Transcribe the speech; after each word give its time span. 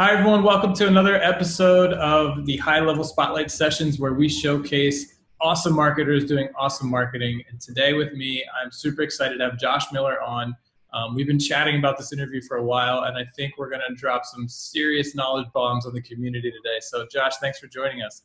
Hi, 0.00 0.12
everyone. 0.12 0.44
Welcome 0.44 0.74
to 0.74 0.86
another 0.86 1.16
episode 1.16 1.92
of 1.94 2.46
the 2.46 2.56
High 2.58 2.78
Level 2.78 3.02
Spotlight 3.02 3.50
Sessions 3.50 3.98
where 3.98 4.12
we 4.12 4.28
showcase 4.28 5.18
awesome 5.40 5.74
marketers 5.74 6.24
doing 6.24 6.48
awesome 6.56 6.88
marketing. 6.88 7.42
And 7.50 7.60
today 7.60 7.94
with 7.94 8.12
me, 8.12 8.44
I'm 8.62 8.70
super 8.70 9.02
excited 9.02 9.38
to 9.38 9.44
have 9.50 9.58
Josh 9.58 9.90
Miller 9.90 10.22
on. 10.22 10.54
Um, 10.94 11.16
we've 11.16 11.26
been 11.26 11.40
chatting 11.40 11.80
about 11.80 11.98
this 11.98 12.12
interview 12.12 12.40
for 12.40 12.58
a 12.58 12.62
while, 12.62 13.06
and 13.06 13.18
I 13.18 13.24
think 13.34 13.54
we're 13.58 13.70
going 13.70 13.82
to 13.88 13.94
drop 13.96 14.24
some 14.24 14.48
serious 14.48 15.16
knowledge 15.16 15.48
bombs 15.52 15.84
on 15.84 15.94
the 15.94 16.02
community 16.02 16.52
today. 16.52 16.78
So, 16.78 17.04
Josh, 17.10 17.38
thanks 17.38 17.58
for 17.58 17.66
joining 17.66 18.00
us. 18.00 18.22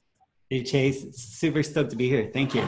Hey, 0.52 0.62
Chase. 0.62 1.18
Super 1.18 1.64
stoked 1.64 1.90
to 1.90 1.96
be 1.96 2.08
here. 2.08 2.30
Thank 2.32 2.54
you. 2.54 2.62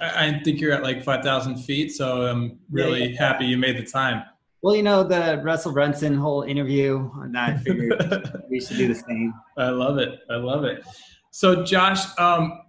I, 0.00 0.26
I 0.26 0.40
think 0.42 0.60
you're 0.60 0.72
at 0.72 0.82
like 0.82 1.04
5,000 1.04 1.56
feet, 1.58 1.92
so 1.92 2.26
I'm 2.26 2.58
really 2.68 3.04
yeah, 3.04 3.10
yeah. 3.10 3.18
happy 3.28 3.44
you 3.44 3.58
made 3.58 3.76
the 3.76 3.88
time. 3.88 4.24
Well, 4.62 4.76
you 4.76 4.82
know, 4.82 5.02
the 5.02 5.40
Russell 5.42 5.72
Brunson 5.72 6.14
whole 6.14 6.42
interview, 6.42 7.10
and 7.22 7.38
I 7.38 7.56
figured 7.56 8.42
we 8.50 8.60
should 8.60 8.76
do 8.76 8.88
the 8.88 8.94
same. 8.94 9.32
I 9.56 9.70
love 9.70 9.96
it. 9.96 10.20
I 10.28 10.36
love 10.36 10.64
it. 10.64 10.84
So, 11.30 11.64
Josh, 11.64 12.06
um, 12.18 12.60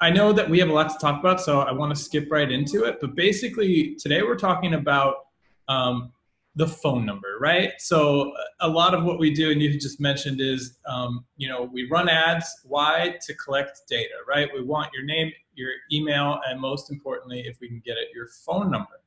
I 0.00 0.10
know 0.10 0.32
that 0.32 0.48
we 0.48 0.60
have 0.60 0.68
a 0.68 0.72
lot 0.72 0.90
to 0.90 0.98
talk 0.98 1.18
about, 1.18 1.40
so 1.40 1.60
I 1.60 1.72
want 1.72 1.92
to 1.94 2.00
skip 2.00 2.30
right 2.30 2.50
into 2.50 2.84
it. 2.84 2.98
But 3.00 3.16
basically, 3.16 3.96
today 3.96 4.22
we're 4.22 4.38
talking 4.38 4.74
about 4.74 5.26
um, 5.66 6.12
the 6.54 6.68
phone 6.68 7.04
number, 7.04 7.36
right? 7.40 7.72
So, 7.78 8.32
a 8.60 8.68
lot 8.68 8.94
of 8.94 9.02
what 9.02 9.18
we 9.18 9.34
do, 9.34 9.50
and 9.50 9.60
you 9.60 9.76
just 9.76 10.00
mentioned, 10.00 10.40
is 10.40 10.78
um, 10.86 11.24
you 11.36 11.48
know 11.48 11.68
we 11.72 11.88
run 11.90 12.08
ads. 12.08 12.60
Why? 12.62 13.16
To 13.26 13.34
collect 13.34 13.80
data, 13.88 14.14
right? 14.28 14.48
We 14.54 14.62
want 14.62 14.90
your 14.94 15.02
name, 15.02 15.32
your 15.54 15.70
email, 15.92 16.38
and 16.48 16.60
most 16.60 16.92
importantly, 16.92 17.40
if 17.40 17.58
we 17.60 17.66
can 17.66 17.82
get 17.84 17.96
it, 17.96 18.06
your 18.14 18.28
phone 18.46 18.70
number. 18.70 19.00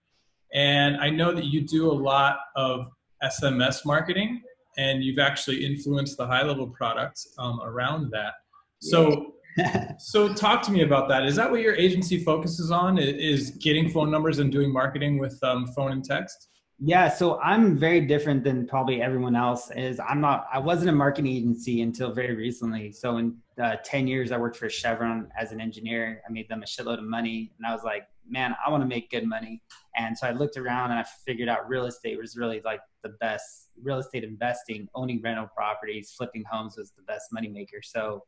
And 0.54 0.98
I 0.98 1.10
know 1.10 1.34
that 1.34 1.46
you 1.46 1.62
do 1.62 1.92
a 1.92 1.94
lot 1.94 2.38
of 2.56 2.88
SMS 3.24 3.86
marketing 3.86 4.42
and 4.78 5.04
you've 5.04 5.20
actually 5.20 5.66
influenced 5.66 6.18
the 6.18 6.26
high 6.26 6.44
level 6.44 6.68
products 6.68 7.34
um, 7.38 7.62
around 7.64 8.12
that. 8.12 8.34
So, 8.80 9.34
so 10.00 10.34
talk 10.34 10.62
to 10.64 10.72
me 10.72 10.82
about 10.82 11.08
that. 11.10 11.26
Is 11.26 11.36
that 11.36 11.50
what 11.50 11.62
your 11.62 11.76
agency 11.76 12.24
focuses 12.24 12.72
on? 12.72 12.98
Is 12.98 13.52
getting 13.52 13.90
phone 13.90 14.12
numbers 14.12 14.40
and 14.40 14.52
doing 14.52 14.72
marketing 14.72 15.20
with 15.20 15.38
um, 15.44 15.68
phone 15.68 15.92
and 15.92 16.04
text? 16.04 16.50
Yeah, 16.80 17.08
so 17.08 17.40
I'm 17.40 17.78
very 17.78 18.02
different 18.02 18.44
than 18.44 18.68
probably 18.68 19.02
everyone 19.02 19.36
else. 19.36 19.72
Is 19.72 20.00
I'm 20.00 20.20
not. 20.20 20.48
I 20.52 20.60
wasn't 20.60 20.90
a 20.90 20.94
marketing 20.94 21.32
agency 21.32 21.82
until 21.82 22.12
very 22.14 22.36
recently. 22.36 22.92
So 22.92 23.18
in 23.18 23.38
uh, 23.62 23.78
ten 23.84 24.08
years, 24.08 24.32
I 24.32 24.38
worked 24.38 24.58
for 24.58 24.70
Chevron 24.70 25.30
as 25.40 25.52
an 25.52 25.62
engineer. 25.62 26.22
I 26.28 26.32
made 26.32 26.50
them 26.50 26.64
a 26.64 26.66
shitload 26.66 27.00
of 27.00 27.06
money, 27.06 27.52
and 27.58 27.66
I 27.66 27.74
was 27.74 27.84
like, 27.84 28.08
man, 28.28 28.56
I 28.66 28.70
want 28.70 28.82
to 28.84 28.88
make 28.88 29.12
good 29.12 29.26
money. 29.26 29.62
And 29.98 30.18
so 30.18 30.28
I 30.28 30.32
looked 30.32 30.58
around 30.58 30.92
and 30.92 31.00
I 31.00 31.06
figured 31.26 31.50
out 31.50 31.68
real 31.68 31.86
estate 31.86 32.18
was 32.18 32.36
really 32.38 32.62
like 32.64 32.80
the 33.04 33.10
best 33.10 33.70
real 33.82 34.00
estate 34.00 34.24
investing, 34.24 34.88
owning 34.96 35.22
rental 35.22 35.48
properties, 35.56 36.14
flipping 36.16 36.44
homes 36.50 36.78
was 36.78 36.92
the 36.92 37.04
best 37.04 37.30
moneymaker. 37.36 37.84
So 37.84 38.24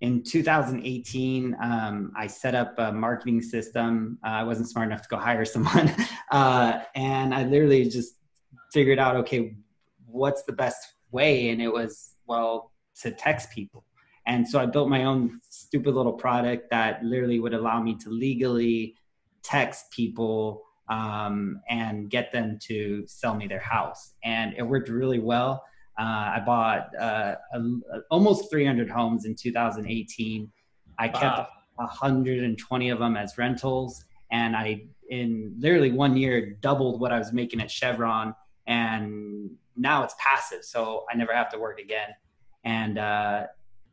in 0.00 0.22
2018, 0.22 1.56
um, 1.60 2.12
I 2.16 2.26
set 2.26 2.54
up 2.54 2.74
a 2.78 2.92
marketing 2.92 3.42
system. 3.42 4.18
Uh, 4.24 4.28
I 4.28 4.42
wasn't 4.44 4.68
smart 4.68 4.88
enough 4.88 5.02
to 5.02 5.08
go 5.08 5.16
hire 5.16 5.44
someone. 5.44 5.92
Uh, 6.30 6.80
and 6.94 7.34
I 7.34 7.44
literally 7.44 7.88
just 7.88 8.16
figured 8.72 8.98
out, 8.98 9.16
okay, 9.16 9.56
what's 10.06 10.42
the 10.42 10.52
best 10.52 10.94
way? 11.10 11.50
And 11.50 11.62
it 11.62 11.72
was, 11.72 12.16
well, 12.26 12.72
to 13.00 13.10
text 13.10 13.50
people. 13.50 13.85
And 14.26 14.46
so 14.46 14.58
I 14.58 14.66
built 14.66 14.88
my 14.88 15.04
own 15.04 15.40
stupid 15.48 15.94
little 15.94 16.12
product 16.12 16.70
that 16.70 17.02
literally 17.04 17.38
would 17.38 17.54
allow 17.54 17.80
me 17.80 17.96
to 17.98 18.10
legally 18.10 18.96
text 19.42 19.90
people 19.92 20.64
um, 20.88 21.60
and 21.68 22.10
get 22.10 22.32
them 22.32 22.58
to 22.62 23.06
sell 23.06 23.34
me 23.34 23.46
their 23.46 23.60
house. 23.60 24.14
And 24.24 24.54
it 24.56 24.62
worked 24.62 24.88
really 24.88 25.20
well. 25.20 25.62
Uh, 25.98 26.34
I 26.36 26.42
bought 26.44 26.90
uh, 27.00 27.36
a, 27.54 27.58
a, 27.58 28.00
almost 28.10 28.50
300 28.50 28.90
homes 28.90 29.24
in 29.24 29.34
2018. 29.34 30.50
I 30.98 31.08
kept 31.08 31.22
wow. 31.22 31.48
120 31.76 32.90
of 32.90 32.98
them 32.98 33.16
as 33.16 33.38
rentals, 33.38 34.04
and 34.30 34.56
I, 34.56 34.84
in 35.08 35.54
literally 35.58 35.92
one 35.92 36.16
year, 36.16 36.58
doubled 36.60 37.00
what 37.00 37.12
I 37.12 37.18
was 37.18 37.32
making 37.32 37.60
at 37.60 37.70
Chevron. 37.70 38.34
And 38.66 39.50
now 39.76 40.02
it's 40.02 40.14
passive, 40.18 40.64
so 40.64 41.04
I 41.10 41.16
never 41.16 41.34
have 41.34 41.50
to 41.50 41.58
work 41.58 41.78
again. 41.78 42.10
And 42.64 42.98
uh, 42.98 43.46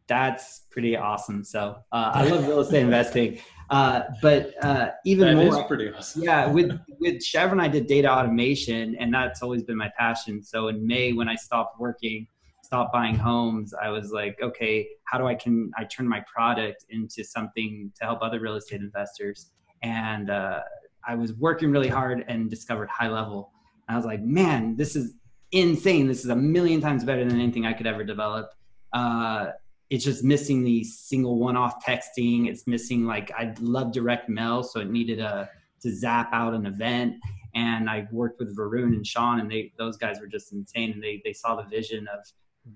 that's 0.08 0.62
pretty 0.72 0.96
awesome. 0.97 1.44
So 1.44 1.78
uh, 1.91 2.12
I 2.14 2.28
love 2.28 2.47
real 2.47 2.59
estate 2.59 2.81
investing. 2.81 3.40
Uh, 3.69 4.03
but 4.22 4.53
uh, 4.64 4.91
even 5.06 5.36
that 5.36 5.52
more, 5.52 5.64
pretty 5.64 5.91
awesome. 5.91 6.24
yeah, 6.24 6.47
with 6.47 6.78
with 7.00 7.24
Chevron, 7.24 7.59
I 7.59 7.68
did 7.68 7.88
data 7.88 8.12
automation, 8.12 8.96
and 9.00 9.13
that's 9.13 9.42
always 9.42 9.63
been 9.63 9.78
my 9.78 9.92
passion. 9.97 10.44
So 10.44 10.68
in 10.68 10.86
May, 10.86 11.13
when 11.13 11.30
I 11.30 11.36
stopped 11.36 11.80
working, 11.80 12.28
stopped 12.62 12.94
buying 12.94 13.16
homes, 13.16 13.74
I 13.74 13.90
was 13.90 14.12
like, 14.12 14.38
okay, 14.42 14.88
how 15.06 15.18
do 15.18 15.25
I 15.25 15.36
can 15.36 15.72
I 15.78 15.86
turn 15.86 16.08
my 16.08 16.24
product 16.31 16.86
into 16.90 17.24
something 17.24 17.92
to 18.00 18.03
help 18.06 18.19
other 18.22 18.40
real 18.40 18.56
estate 18.56 18.81
investors? 18.81 19.52
And 19.81 20.30
uh, 20.30 20.62
I 21.08 21.16
was 21.16 21.34
working 21.34 21.72
really 21.72 21.90
hard 21.90 22.25
and 22.28 22.50
discovered 22.50 22.90
high 22.90 23.09
level. 23.09 23.52
And 23.88 23.96
I 23.96 23.97
was 23.97 24.06
like, 24.06 24.22
man, 24.22 24.75
this 24.75 24.96
is 24.96 25.16
insane. 25.52 26.08
This 26.08 26.24
is 26.24 26.30
a 26.30 26.36
million 26.36 26.81
times 26.81 27.03
better 27.03 27.24
than 27.25 27.40
anything 27.40 27.66
I 27.66 27.74
could 27.74 27.88
ever 27.88 28.03
develop. 28.03 28.50
Uh, 28.92 29.47
it's 29.94 30.04
just 30.04 30.24
missing 30.24 30.64
the 30.64 30.84
single 30.84 31.38
one-off 31.38 31.86
texting. 31.86 32.48
It's 32.48 32.66
missing 32.66 33.06
like 33.06 33.31
I 33.38 33.54
love 33.62 33.92
direct 33.92 34.28
mail, 34.28 34.64
so 34.64 34.80
it 34.80 34.90
needed 34.90 35.20
a 35.20 35.48
to 35.84 35.96
zap 35.96 36.34
out 36.34 36.56
an 36.56 36.66
event. 36.66 37.18
And 37.54 37.88
I 37.88 38.08
worked 38.12 38.40
with 38.40 38.58
Varun 38.58 38.96
and 38.96 39.06
Shaun, 39.06 39.40
and 39.40 39.52
they 39.52 39.72
those 39.78 39.96
guys 39.96 40.20
were 40.20 40.26
just 40.26 40.52
insane. 40.52 40.94
And 40.94 41.04
they 41.04 41.22
they 41.24 41.31
saw 41.31 41.56
the 41.56 41.68
vision 41.70 42.08
of 42.08 42.22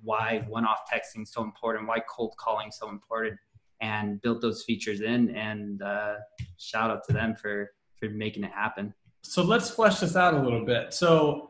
why 0.03 0.45
one-off 0.47 0.81
texting 0.93 1.23
is 1.23 1.31
so 1.31 1.41
important, 1.41 1.87
why 1.87 2.01
cold 2.07 2.35
calling 2.37 2.67
is 2.67 2.77
so 2.77 2.87
important, 2.87 3.39
and 3.81 4.21
built 4.21 4.39
those 4.39 4.63
features 4.63 5.01
in. 5.01 5.35
And 5.35 5.81
uh, 5.81 6.17
shout 6.59 6.91
out 6.91 7.03
to 7.07 7.13
them 7.13 7.35
for 7.35 7.71
for 7.99 8.09
making 8.09 8.43
it 8.43 8.51
happen. 8.51 8.93
So 9.23 9.41
let's 9.41 9.71
flesh 9.71 10.01
this 10.01 10.15
out 10.15 10.35
a 10.35 10.39
little 10.39 10.63
bit. 10.63 10.93
So 10.93 11.49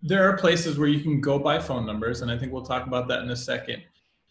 there 0.00 0.26
are 0.26 0.38
places 0.38 0.78
where 0.78 0.88
you 0.88 1.00
can 1.00 1.20
go 1.20 1.38
buy 1.38 1.58
phone 1.58 1.84
numbers, 1.84 2.22
and 2.22 2.30
I 2.30 2.38
think 2.38 2.50
we'll 2.50 2.64
talk 2.64 2.86
about 2.86 3.08
that 3.08 3.20
in 3.20 3.28
a 3.28 3.36
second. 3.36 3.82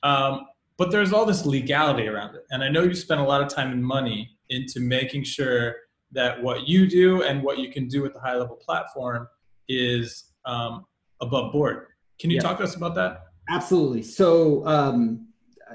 Um, 0.04 0.48
but 0.78 0.92
there's 0.92 1.14
all 1.14 1.26
this 1.26 1.46
legality 1.46 2.08
around 2.08 2.36
it. 2.36 2.46
And 2.52 2.64
I 2.64 2.70
know 2.70 2.84
you 2.84 2.94
spend 2.94 3.22
a 3.22 3.24
lot 3.24 3.42
of 3.42 3.48
time 3.48 3.72
and 3.72 3.84
money 3.84 4.38
into 4.50 4.80
making 4.80 5.24
sure 5.24 5.76
that 6.12 6.42
what 6.42 6.68
you 6.68 6.88
do 6.88 7.24
and 7.24 7.42
what 7.42 7.58
you 7.58 7.72
can 7.72 7.88
do 7.88 8.02
with 8.02 8.14
the 8.14 8.20
high 8.20 8.36
level 8.36 8.56
platform 8.56 9.28
is 9.68 10.34
um, 10.46 10.86
above 11.22 11.52
board. 11.52 11.88
Can 12.20 12.30
you 12.30 12.38
yeah. 12.38 12.42
talk 12.42 12.58
to 12.58 12.64
us 12.64 12.76
about 12.76 12.96
that? 12.96 13.26
Absolutely. 13.50 14.04
So, 14.04 14.66
um, 14.68 15.28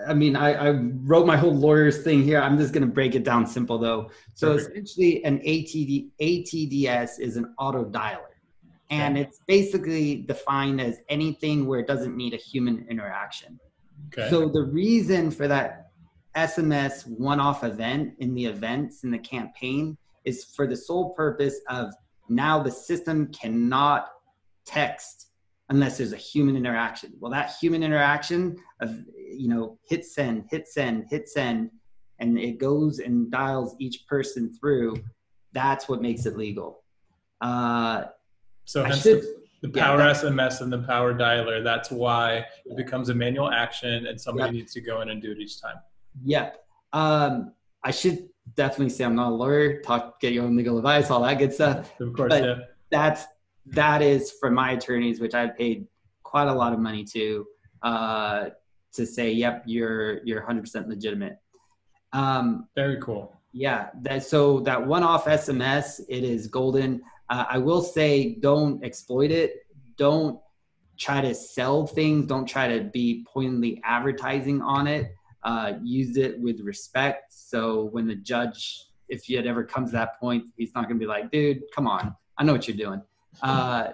I 0.07 0.15
mean, 0.15 0.37
I, 0.37 0.53
I, 0.53 0.71
wrote 0.71 1.27
my 1.27 1.37
whole 1.37 1.55
lawyer's 1.55 2.03
thing 2.03 2.23
here. 2.23 2.41
I'm 2.41 2.57
just 2.57 2.73
going 2.73 2.87
to 2.87 2.93
break 2.93 3.17
it 3.17 3.25
down 3.25 3.47
simple 3.47 3.79
though. 3.79 4.11
So 4.35 4.55
Perfect. 4.55 4.73
essentially, 4.73 5.25
an 5.25 5.39
ATD, 5.41 6.11
ATDS 6.21 7.19
is 7.19 7.37
an 7.37 7.53
auto 7.59 7.85
dialer. 7.85 8.23
And 8.91 9.19
it's 9.19 9.41
basically 9.47 10.23
defined 10.23 10.81
as 10.81 11.01
anything 11.11 11.67
where 11.67 11.79
it 11.79 11.87
doesn't 11.87 12.17
need 12.17 12.33
a 12.33 12.39
human 12.39 12.87
interaction. 12.89 13.61
Okay. 14.07 14.31
So 14.31 14.49
the 14.49 14.63
reason 14.63 15.31
for 15.31 15.49
that 15.49 15.91
SMS 16.37 17.07
one-off 17.07 17.65
event 17.65 18.15
in 18.19 18.35
the 18.35 18.47
events 18.47 19.05
in 19.05 19.11
the 19.11 19.19
campaign 19.19 19.97
is 20.25 20.45
for 20.45 20.67
the 20.67 20.77
sole 20.77 21.11
purpose 21.15 21.61
of 21.69 21.93
now 22.29 22.63
the 22.63 22.71
system 22.71 23.33
cannot 23.33 24.09
text 24.67 25.29
unless 25.71 25.99
there's 25.99 26.13
a 26.13 26.17
human 26.17 26.57
interaction. 26.57 27.13
Well, 27.19 27.31
that 27.33 27.55
human 27.61 27.83
interaction 27.83 28.57
of 28.81 29.05
you 29.17 29.49
know 29.49 29.79
hit 29.85 30.05
send, 30.05 30.45
hit 30.51 30.69
send, 30.69 31.07
hit 31.11 31.29
send, 31.29 31.71
and 32.19 32.39
it 32.39 32.59
goes 32.59 32.99
and 32.99 33.31
dials 33.31 33.75
each 33.79 34.07
person 34.07 34.53
through. 34.59 34.97
That's 35.53 35.89
what 35.89 36.03
makes 36.03 36.27
it 36.27 36.37
legal. 36.37 36.85
Uh, 37.41 38.05
so 38.65 38.85
I 38.85 38.91
should, 38.91 39.23
the 39.23 39.38
power 39.67 39.99
yeah, 39.99 40.13
SMS 40.13 40.61
and 40.61 40.73
the 40.73 40.79
power 40.79 41.13
dialer. 41.13 41.65
That's 41.65 41.91
why 41.91 42.45
it 42.65 42.77
becomes 42.77 43.09
a 43.09 43.15
manual 43.15 43.51
action 43.51 44.07
and 44.07 44.21
somebody 44.21 44.59
needs 44.59 44.73
to 44.75 44.81
go 44.81 45.01
in 45.01 45.09
and 45.11 45.21
do 45.21 45.33
it 45.33 45.39
each 45.39 45.61
time. 45.61 45.77
Yep. 46.25 46.65
Um, 46.93 47.53
I 47.83 47.91
should 47.91 48.29
definitely 48.55 48.91
say 48.91 49.05
I'm 49.05 49.17
not 49.17 49.31
a 49.31 49.35
lawyer. 49.35 49.81
Talk, 49.83 50.21
get 50.21 50.33
your 50.33 50.45
own 50.45 50.57
legal 50.57 50.79
advice, 50.79 51.11
all 51.11 51.23
that 51.23 51.39
good 51.39 51.53
stuff. 51.53 51.93
Of 52.01 52.13
course, 52.13 52.31
but 52.31 52.45
yeah. 52.45 52.55
That's 52.91 53.25
that 53.67 54.01
is 54.01 54.33
for 54.33 54.51
my 54.51 54.73
attorneys, 54.73 55.21
which 55.21 55.35
I've 55.35 55.57
paid 55.57 55.87
quite 56.23 56.49
a 56.49 56.55
lot 56.55 56.73
of 56.73 56.79
money 56.79 57.05
to, 57.05 57.47
uh, 57.83 58.49
to 58.95 59.07
say, 59.07 59.31
yep, 59.33 59.63
you're 59.67 60.25
you're 60.25 60.43
100% 60.43 60.89
legitimate. 60.89 61.39
Um, 62.13 62.69
Very 62.75 62.99
cool. 63.01 63.41
Yeah. 63.53 63.89
That 64.03 64.25
so 64.25 64.61
that 64.61 64.87
one-off 64.87 65.27
SMS, 65.27 66.01
it 66.09 66.25
is 66.25 66.47
golden. 66.47 67.03
Uh, 67.31 67.45
I 67.49 67.59
will 67.59 67.83
say, 67.83 68.37
don't 68.41 68.85
exploit 68.85 69.31
it. 69.31 69.67
Don't 69.97 70.41
try 70.99 71.21
to 71.21 71.35
sell 71.35 71.87
things. 71.87 72.27
Don't 72.27 72.47
try 72.47 72.67
to 72.69 72.85
be 72.85 73.25
pointedly 73.33 73.81
advertising 73.85 74.61
on 74.63 74.87
it. 74.87 75.13
Uh, 75.43 75.75
use 75.83 76.17
it 76.17 76.41
with 76.41 76.61
respect. 76.61 77.33
So 77.33 77.85
when 77.93 78.07
the 78.07 78.17
judge, 78.17 78.87
if 79.09 79.29
it 79.31 79.47
ever 79.47 79.65
comes 79.65 79.91
to 79.91 79.97
that 79.97 80.19
point, 80.21 80.45
he's 80.57 80.75
not 80.75 80.85
going 80.89 80.99
to 80.99 81.01
be 81.01 81.07
like, 81.07 81.31
dude, 81.31 81.63
come 81.75 81.87
on. 81.87 82.15
I 82.37 82.45
know 82.45 82.53
what 82.53 82.67
you're 82.67 82.77
doing. 82.77 83.03
Uh, 83.43 83.91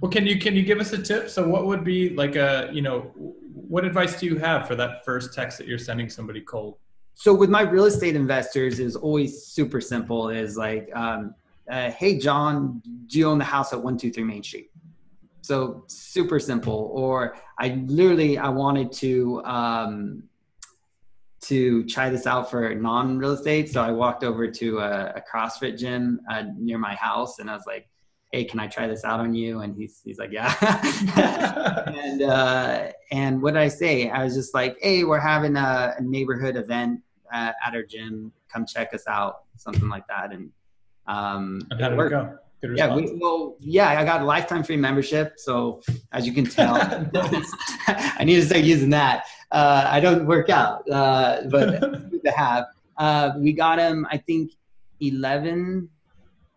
Well, 0.00 0.10
can 0.10 0.26
you 0.26 0.38
can 0.38 0.54
you 0.56 0.62
give 0.62 0.80
us 0.80 0.92
a 0.92 0.98
tip? 1.00 1.28
So, 1.30 1.46
what 1.48 1.66
would 1.66 1.84
be 1.84 2.10
like 2.10 2.36
a 2.36 2.68
you 2.72 2.82
know, 2.82 3.12
what 3.74 3.84
advice 3.84 4.18
do 4.18 4.26
you 4.26 4.36
have 4.38 4.66
for 4.66 4.74
that 4.76 5.04
first 5.04 5.34
text 5.34 5.58
that 5.58 5.66
you're 5.68 5.78
sending 5.78 6.08
somebody 6.08 6.40
cold? 6.40 6.78
So, 7.14 7.32
with 7.32 7.50
my 7.50 7.62
real 7.62 7.84
estate 7.84 8.16
investors, 8.16 8.80
is 8.80 8.96
always 8.96 9.44
super 9.44 9.80
simple. 9.80 10.30
Is 10.30 10.56
like, 10.56 10.90
um, 10.94 11.34
uh, 11.70 11.90
hey, 11.90 12.18
John, 12.18 12.82
do 13.06 13.18
you 13.18 13.28
own 13.28 13.38
the 13.38 13.44
house 13.44 13.72
at 13.72 13.82
one 13.82 13.96
two 13.96 14.10
three 14.10 14.24
Main 14.24 14.42
Street? 14.42 14.70
So 15.40 15.84
super 15.88 16.38
simple. 16.38 16.90
Or 16.94 17.36
I 17.58 17.82
literally 17.86 18.38
I 18.38 18.48
wanted 18.48 18.92
to 18.92 19.44
um, 19.44 20.22
to 21.42 21.84
try 21.84 22.08
this 22.10 22.26
out 22.26 22.50
for 22.50 22.74
non 22.74 23.18
real 23.18 23.32
estate. 23.32 23.70
So 23.70 23.82
I 23.82 23.90
walked 23.90 24.24
over 24.24 24.50
to 24.50 24.78
a, 24.78 25.14
a 25.16 25.22
CrossFit 25.22 25.78
gym 25.78 26.20
uh, 26.30 26.44
near 26.56 26.78
my 26.78 26.94
house, 26.94 27.38
and 27.38 27.50
I 27.50 27.54
was 27.54 27.64
like, 27.66 27.88
"Hey, 28.32 28.44
can 28.44 28.60
I 28.60 28.66
try 28.66 28.86
this 28.86 29.04
out 29.04 29.20
on 29.20 29.34
you?" 29.34 29.60
And 29.60 29.76
he's 29.76 30.00
he's 30.04 30.18
like, 30.18 30.32
"Yeah." 30.32 30.54
and 31.94 32.22
uh, 32.22 32.92
and 33.10 33.42
what 33.42 33.54
did 33.54 33.60
I 33.60 33.68
say? 33.68 34.10
I 34.10 34.24
was 34.24 34.34
just 34.34 34.54
like, 34.54 34.76
"Hey, 34.80 35.04
we're 35.04 35.20
having 35.20 35.56
a, 35.56 35.94
a 35.98 36.02
neighborhood 36.02 36.56
event 36.56 37.00
uh, 37.32 37.52
at 37.64 37.74
our 37.74 37.82
gym. 37.82 38.32
Come 38.50 38.66
check 38.66 38.94
us 38.94 39.06
out." 39.06 39.42
Something 39.56 39.88
like 39.88 40.06
that, 40.08 40.32
and 40.32 40.50
um, 41.06 41.66
and 41.70 41.80
how 41.80 41.88
did 41.90 41.98
it 41.98 42.10
go? 42.10 42.38
yeah, 42.74 42.94
we, 42.94 43.12
well, 43.20 43.56
yeah, 43.60 43.98
I 43.98 44.04
got 44.04 44.22
a 44.22 44.24
lifetime 44.24 44.62
free 44.62 44.76
membership. 44.76 45.34
So 45.36 45.82
as 46.12 46.26
you 46.26 46.32
can 46.32 46.46
tell, 46.46 46.74
I 47.86 48.24
need 48.24 48.36
to 48.36 48.46
start 48.46 48.62
using 48.62 48.90
that. 48.90 49.24
Uh, 49.50 49.86
I 49.86 50.00
don't 50.00 50.26
work 50.26 50.50
out, 50.50 50.88
uh, 50.90 51.42
but 51.50 51.80
to 52.24 52.30
have. 52.30 52.66
Uh, 52.96 53.32
we 53.38 53.52
got 53.52 53.78
him, 53.78 54.06
I 54.10 54.18
think, 54.18 54.52
11, 55.00 55.88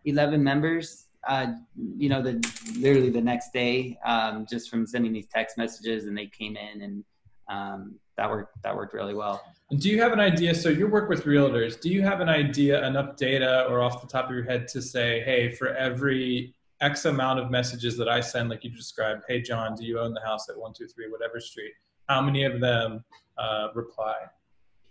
11 0.04 0.42
members. 0.42 1.06
Uh, 1.26 1.54
you 1.96 2.08
know, 2.08 2.22
the 2.22 2.32
literally 2.78 3.10
the 3.10 3.20
next 3.20 3.52
day, 3.52 3.98
um, 4.04 4.46
just 4.48 4.70
from 4.70 4.86
sending 4.86 5.12
these 5.12 5.26
text 5.26 5.58
messages, 5.58 6.06
and 6.06 6.16
they 6.16 6.26
came 6.26 6.56
in, 6.56 6.80
and 6.80 7.04
um, 7.48 7.96
that 8.16 8.30
worked. 8.30 8.62
That 8.62 8.74
worked 8.74 8.94
really 8.94 9.14
well. 9.14 9.42
Do 9.76 9.90
you 9.90 10.00
have 10.00 10.12
an 10.12 10.20
idea? 10.20 10.54
So 10.54 10.70
you 10.70 10.86
work 10.86 11.10
with 11.10 11.24
realtors. 11.24 11.78
Do 11.78 11.90
you 11.90 12.02
have 12.02 12.20
an 12.20 12.28
idea, 12.28 12.86
enough 12.86 13.16
data, 13.16 13.66
or 13.68 13.82
off 13.82 14.00
the 14.00 14.06
top 14.06 14.26
of 14.26 14.34
your 14.34 14.44
head 14.44 14.66
to 14.68 14.80
say, 14.80 15.20
hey, 15.24 15.50
for 15.50 15.74
every 15.76 16.54
X 16.80 17.04
amount 17.04 17.40
of 17.40 17.50
messages 17.50 17.96
that 17.98 18.08
I 18.08 18.20
send, 18.20 18.48
like 18.48 18.64
you 18.64 18.70
described, 18.70 19.24
hey 19.28 19.42
John, 19.42 19.74
do 19.74 19.84
you 19.84 19.98
own 19.98 20.14
the 20.14 20.22
house 20.22 20.48
at 20.48 20.56
one 20.58 20.72
two 20.72 20.86
three 20.86 21.10
whatever 21.10 21.38
street? 21.38 21.72
How 22.08 22.22
many 22.22 22.44
of 22.44 22.60
them 22.60 23.04
uh, 23.36 23.68
reply? 23.74 24.16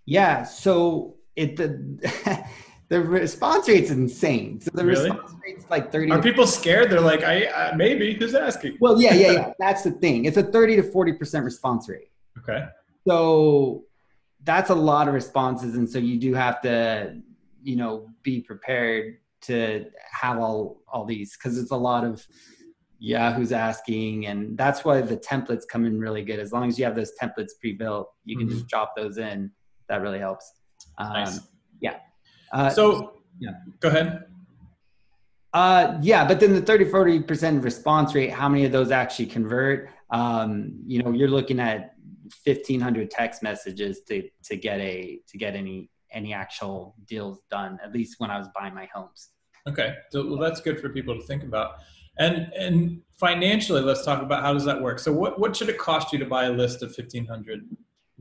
Yeah. 0.06 0.44
So 0.44 1.16
it 1.36 1.56
the. 1.56 2.44
the 2.90 3.02
response 3.02 3.68
rate's 3.68 3.92
insane. 3.92 4.62
So 4.62 4.72
the 4.74 4.86
really? 4.86 5.10
response 5.10 5.34
rate's 5.44 5.66
like 5.70 5.92
30. 5.92 6.12
Are 6.12 6.22
people 6.22 6.48
scared? 6.48 6.90
They're 6.90 7.02
like, 7.02 7.24
I, 7.24 7.48
I 7.48 7.76
maybe 7.76 8.14
who's 8.14 8.34
asking? 8.34 8.78
Well, 8.80 9.02
yeah, 9.02 9.14
yeah, 9.14 9.32
yeah. 9.32 9.54
That's 9.60 9.84
the 9.84 9.92
thing. 9.92 10.24
It's 10.24 10.38
a 10.38 10.44
30 10.44 10.78
to 10.78 10.84
40% 10.84 11.44
response 11.44 11.90
rate. 11.90 12.10
Okay. 12.38 12.66
So 13.06 13.84
that's 14.44 14.70
a 14.70 14.76
lot 14.76 15.08
of 15.08 15.14
responses 15.14 15.76
and 15.76 15.90
so 15.90 16.00
you 16.00 16.20
do 16.20 16.34
have 16.34 16.62
to 16.62 17.22
you 17.64 17.76
know 17.76 18.08
be 18.24 18.42
prepared 18.42 19.18
to 19.42 19.86
have 20.12 20.40
all 20.40 20.82
all 20.88 21.06
these 21.06 21.36
because 21.38 21.58
it's 21.58 21.72
a 21.72 21.76
lot 21.76 22.04
of 22.04 22.26
yeah 23.00 23.34
who's 23.34 23.52
asking 23.52 24.26
and 24.26 24.58
that's 24.58 24.84
why 24.84 25.02
the 25.02 25.18
templates 25.18 25.64
come 25.68 25.86
in 25.86 26.00
really 26.00 26.24
good. 26.24 26.40
As 26.40 26.52
long 26.52 26.68
as 26.68 26.80
you 26.80 26.86
have 26.86 26.96
those 26.96 27.12
templates 27.22 27.52
pre-built 27.60 28.10
you 28.26 28.38
can 28.38 28.48
mm-hmm. 28.48 28.56
just 28.56 28.68
drop 28.68 28.94
those 28.96 29.18
in. 29.18 29.52
That 29.90 30.02
really 30.02 30.20
helps. 30.20 30.52
Um, 30.98 31.14
nice. 31.14 31.40
yeah. 31.80 31.98
Uh, 32.52 32.70
so 32.70 33.20
yeah. 33.40 33.52
go 33.80 33.90
ahead. 33.90 34.24
Uh, 35.54 35.98
yeah 36.02 36.28
but 36.28 36.40
then 36.40 36.54
the 36.54 36.62
30 36.62 36.86
40% 36.86 37.64
response 37.64 38.14
rate 38.16 38.32
how 38.32 38.50
many 38.50 38.66
of 38.66 38.72
those 38.72 38.92
actually 38.92 39.28
convert? 39.28 39.90
Um, 40.10 40.80
you 40.86 41.04
know 41.04 41.12
you're 41.12 41.30
looking 41.30 41.60
at 41.60 41.96
1500 42.46 43.12
text 43.12 43.44
messages 43.44 44.02
to 44.08 44.30
to 44.44 44.56
get 44.56 44.80
a 44.80 45.20
to 45.28 45.38
get 45.38 45.56
any 45.56 45.90
any 46.12 46.34
actual 46.34 46.96
deals 47.06 47.40
done 47.52 47.78
at 47.84 47.92
least 47.92 48.16
when 48.20 48.30
i 48.32 48.38
was 48.38 48.48
buying 48.56 48.74
my 48.74 48.88
homes. 48.94 49.30
Okay 49.68 49.96
so 50.12 50.26
well 50.26 50.40
that's 50.40 50.62
good 50.62 50.80
for 50.80 50.90
people 50.90 51.16
to 51.16 51.22
think 51.24 51.44
about. 51.44 51.76
And 52.20 52.52
and 52.54 53.02
financially 53.20 53.82
let's 53.82 54.04
talk 54.04 54.22
about 54.22 54.42
how 54.42 54.54
does 54.54 54.66
that 54.66 54.82
work? 54.82 55.00
So 55.00 55.12
what 55.12 55.40
what 55.40 55.56
should 55.56 55.70
it 55.70 55.78
cost 55.78 56.14
you 56.14 56.20
to 56.20 56.26
buy 56.26 56.46
a 56.46 56.52
list 56.52 56.82
of 56.84 56.90
1500 56.90 57.68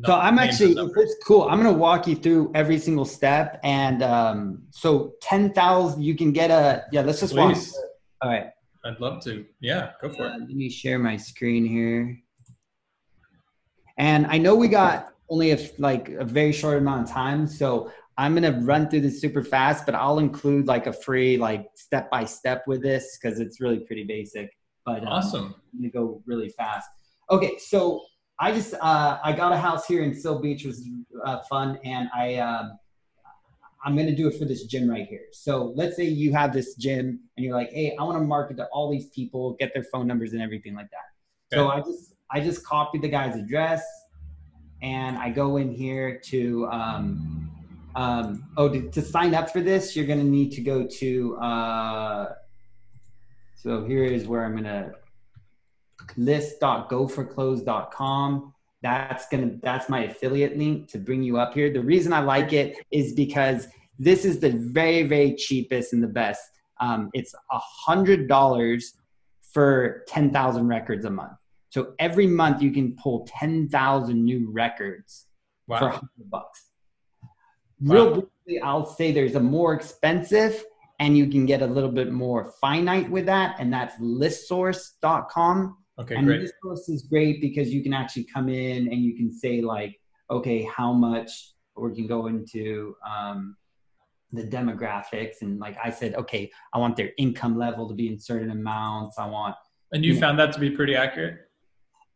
so 0.04 0.14
i'm 0.14 0.38
actually 0.38 0.74
it's 0.78 1.16
cool. 1.24 1.48
I'm 1.48 1.60
going 1.62 1.72
to 1.72 1.78
walk 1.78 2.06
you 2.06 2.16
through 2.16 2.52
every 2.54 2.78
single 2.78 3.06
step 3.06 3.58
and 3.62 4.02
um 4.02 4.64
so 4.70 5.14
10000 5.22 6.02
you 6.02 6.14
can 6.14 6.32
get 6.32 6.50
a 6.50 6.84
yeah 6.92 7.00
let's 7.00 7.20
just 7.20 7.32
Please. 7.32 7.72
walk 7.72 7.84
all 8.22 8.30
right. 8.30 8.46
I'd 8.84 9.00
love 9.00 9.22
to. 9.24 9.44
Yeah 9.60 9.92
go 10.02 10.12
for 10.12 10.24
uh, 10.24 10.36
it 10.36 10.40
let 10.40 10.50
me 10.50 10.68
share 10.68 10.98
my 10.98 11.16
screen 11.16 11.64
here 11.64 12.18
and 13.96 14.26
I 14.26 14.38
know 14.38 14.54
we 14.54 14.68
got 14.68 15.12
only 15.28 15.52
a, 15.52 15.58
like 15.78 16.08
a 16.10 16.24
very 16.24 16.52
short 16.52 16.78
amount 16.78 17.08
of 17.08 17.14
time, 17.14 17.46
so 17.46 17.90
I'm 18.18 18.34
gonna 18.34 18.60
run 18.62 18.88
through 18.88 19.02
this 19.02 19.20
super 19.20 19.42
fast, 19.42 19.84
but 19.84 19.94
I'll 19.94 20.18
include 20.18 20.66
like 20.66 20.86
a 20.86 20.92
free 20.92 21.36
like 21.36 21.68
step 21.74 22.10
by 22.10 22.24
step 22.24 22.64
with 22.66 22.82
this 22.82 23.18
because 23.18 23.40
it's 23.40 23.60
really 23.60 23.80
pretty 23.80 24.04
basic. 24.04 24.50
But 24.84 25.02
um, 25.02 25.08
awesome, 25.08 25.54
I'm 25.72 25.80
gonna 25.80 25.90
go 25.90 26.22
really 26.26 26.48
fast. 26.50 26.88
Okay, 27.30 27.58
so 27.58 28.02
I 28.38 28.52
just 28.52 28.74
uh, 28.74 29.18
I 29.22 29.32
got 29.32 29.52
a 29.52 29.58
house 29.58 29.86
here 29.86 30.02
in 30.02 30.14
Seal 30.14 30.40
Beach, 30.40 30.64
was 30.64 30.88
uh, 31.24 31.40
fun, 31.48 31.78
and 31.84 32.08
I 32.14 32.36
um, 32.36 32.78
I'm 33.84 33.96
gonna 33.96 34.16
do 34.16 34.28
it 34.28 34.38
for 34.38 34.46
this 34.46 34.64
gym 34.64 34.90
right 34.90 35.06
here. 35.06 35.26
So 35.32 35.72
let's 35.76 35.96
say 35.96 36.04
you 36.04 36.32
have 36.32 36.52
this 36.52 36.74
gym 36.74 37.20
and 37.36 37.46
you're 37.46 37.54
like, 37.54 37.70
hey, 37.70 37.96
I 37.98 38.02
want 38.02 38.18
to 38.18 38.24
market 38.24 38.56
to 38.56 38.66
all 38.72 38.90
these 38.90 39.06
people, 39.10 39.56
get 39.60 39.72
their 39.74 39.84
phone 39.84 40.06
numbers 40.06 40.32
and 40.32 40.42
everything 40.42 40.74
like 40.74 40.88
that. 40.90 41.56
Okay. 41.56 41.62
So 41.62 41.68
I 41.68 41.80
just 41.80 42.15
I 42.30 42.40
just 42.40 42.64
copy 42.64 42.98
the 42.98 43.08
guy's 43.08 43.36
address 43.36 43.82
and 44.82 45.16
I 45.16 45.30
go 45.30 45.56
in 45.56 45.72
here 45.72 46.20
to, 46.26 46.66
um, 46.66 47.50
um, 47.94 48.44
oh, 48.56 48.68
to, 48.68 48.90
to, 48.90 49.02
sign 49.02 49.34
up 49.34 49.50
for 49.50 49.60
this, 49.60 49.94
you're 49.96 50.06
going 50.06 50.18
to 50.18 50.24
need 50.24 50.50
to 50.52 50.60
go 50.60 50.86
to, 50.86 51.36
uh, 51.38 52.34
so 53.54 53.84
here 53.84 54.04
is 54.04 54.28
where 54.28 54.44
I'm 54.44 54.52
going 54.52 54.64
to 54.64 54.92
list.goforclose.com. 56.16 58.52
That's 58.82 59.26
going 59.28 59.50
to, 59.50 59.56
that's 59.62 59.88
my 59.88 60.04
affiliate 60.04 60.58
link 60.58 60.90
to 60.90 60.98
bring 60.98 61.22
you 61.22 61.38
up 61.38 61.54
here. 61.54 61.72
The 61.72 61.80
reason 61.80 62.12
I 62.12 62.20
like 62.20 62.52
it 62.52 62.76
is 62.90 63.14
because 63.14 63.68
this 63.98 64.26
is 64.26 64.40
the 64.40 64.50
very, 64.50 65.04
very 65.04 65.34
cheapest 65.34 65.94
and 65.94 66.02
the 66.02 66.08
best. 66.08 66.42
Um, 66.80 67.08
it's 67.14 67.34
a 67.34 67.58
hundred 67.58 68.28
dollars 68.28 68.92
for 69.52 70.04
10,000 70.08 70.68
records 70.68 71.06
a 71.06 71.10
month. 71.10 71.32
So 71.76 71.92
every 71.98 72.26
month 72.26 72.62
you 72.62 72.70
can 72.70 72.96
pull 72.96 73.28
10,000 73.28 74.24
new 74.24 74.50
records 74.50 75.26
wow. 75.66 75.78
for 75.78 75.88
100 75.88 76.30
bucks. 76.30 76.70
Real 77.82 78.12
briefly, 78.12 78.60
I'll 78.64 78.86
say 78.86 79.12
there's 79.12 79.34
a 79.34 79.40
more 79.40 79.74
expensive 79.74 80.64
and 81.00 81.18
you 81.18 81.26
can 81.26 81.44
get 81.44 81.60
a 81.60 81.66
little 81.66 81.90
bit 81.92 82.10
more 82.10 82.54
finite 82.62 83.10
with 83.10 83.26
that, 83.26 83.56
and 83.58 83.70
that's 83.70 83.94
listsource.com. 84.00 85.76
Okay, 85.98 86.14
and 86.14 86.26
great. 86.26 86.48
Listsource 86.48 86.88
is 86.88 87.02
great 87.02 87.42
because 87.42 87.74
you 87.74 87.82
can 87.82 87.92
actually 87.92 88.24
come 88.24 88.48
in 88.48 88.90
and 88.90 89.02
you 89.02 89.14
can 89.14 89.30
say 89.30 89.60
like, 89.60 90.00
okay, 90.30 90.66
how 90.74 90.94
much, 90.94 91.52
or 91.74 91.90
you 91.90 91.96
can 91.96 92.06
go 92.06 92.28
into 92.28 92.96
um, 93.06 93.54
the 94.32 94.44
demographics 94.44 95.42
and 95.42 95.60
like 95.60 95.76
I 95.84 95.90
said, 95.90 96.14
okay, 96.14 96.50
I 96.72 96.78
want 96.78 96.96
their 96.96 97.10
income 97.18 97.58
level 97.58 97.86
to 97.86 97.94
be 97.94 98.08
in 98.08 98.18
certain 98.18 98.50
amounts. 98.50 99.18
I 99.18 99.26
want. 99.26 99.56
And 99.92 100.02
you, 100.02 100.14
you 100.14 100.20
found 100.20 100.38
know, 100.38 100.46
that 100.46 100.54
to 100.54 100.58
be 100.58 100.70
pretty 100.70 100.96
accurate 100.96 101.45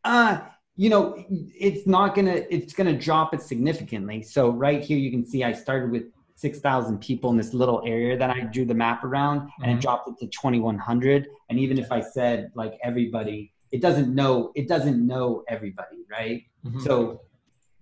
uh 0.04 0.40
you 0.76 0.88
know 0.88 1.14
it's 1.28 1.87
not 1.87 2.14
gonna 2.14 2.42
it's 2.49 2.73
gonna 2.73 2.97
drop 2.97 3.35
it 3.35 3.42
significantly 3.42 4.23
so 4.23 4.49
right 4.49 4.83
here 4.83 4.97
you 4.97 5.11
can 5.11 5.26
see 5.26 5.45
i 5.45 5.52
started 5.52 5.90
with 5.90 6.04
6000 6.37 6.99
people 7.00 7.28
in 7.30 7.37
this 7.37 7.52
little 7.52 7.83
area 7.85 8.16
that 8.16 8.30
i 8.30 8.40
drew 8.40 8.64
the 8.64 8.75
map 8.75 9.04
around 9.04 9.40
mm-hmm. 9.40 9.62
and 9.62 9.73
it 9.73 9.75
mm-hmm. 9.75 9.80
dropped 9.83 10.09
it 10.09 10.19
to 10.21 10.26
2100 10.28 11.26
and 11.50 11.59
even 11.59 11.76
if 11.76 11.92
i 11.92 12.00
said 12.00 12.50
like 12.54 12.78
everybody 12.83 13.52
it 13.73 13.83
doesn't 13.83 14.14
know 14.14 14.52
it 14.54 14.69
doesn't 14.69 15.07
know 15.07 15.45
everybody 15.49 15.99
right 16.11 16.45
mm-hmm. 16.64 16.80
so 16.80 17.21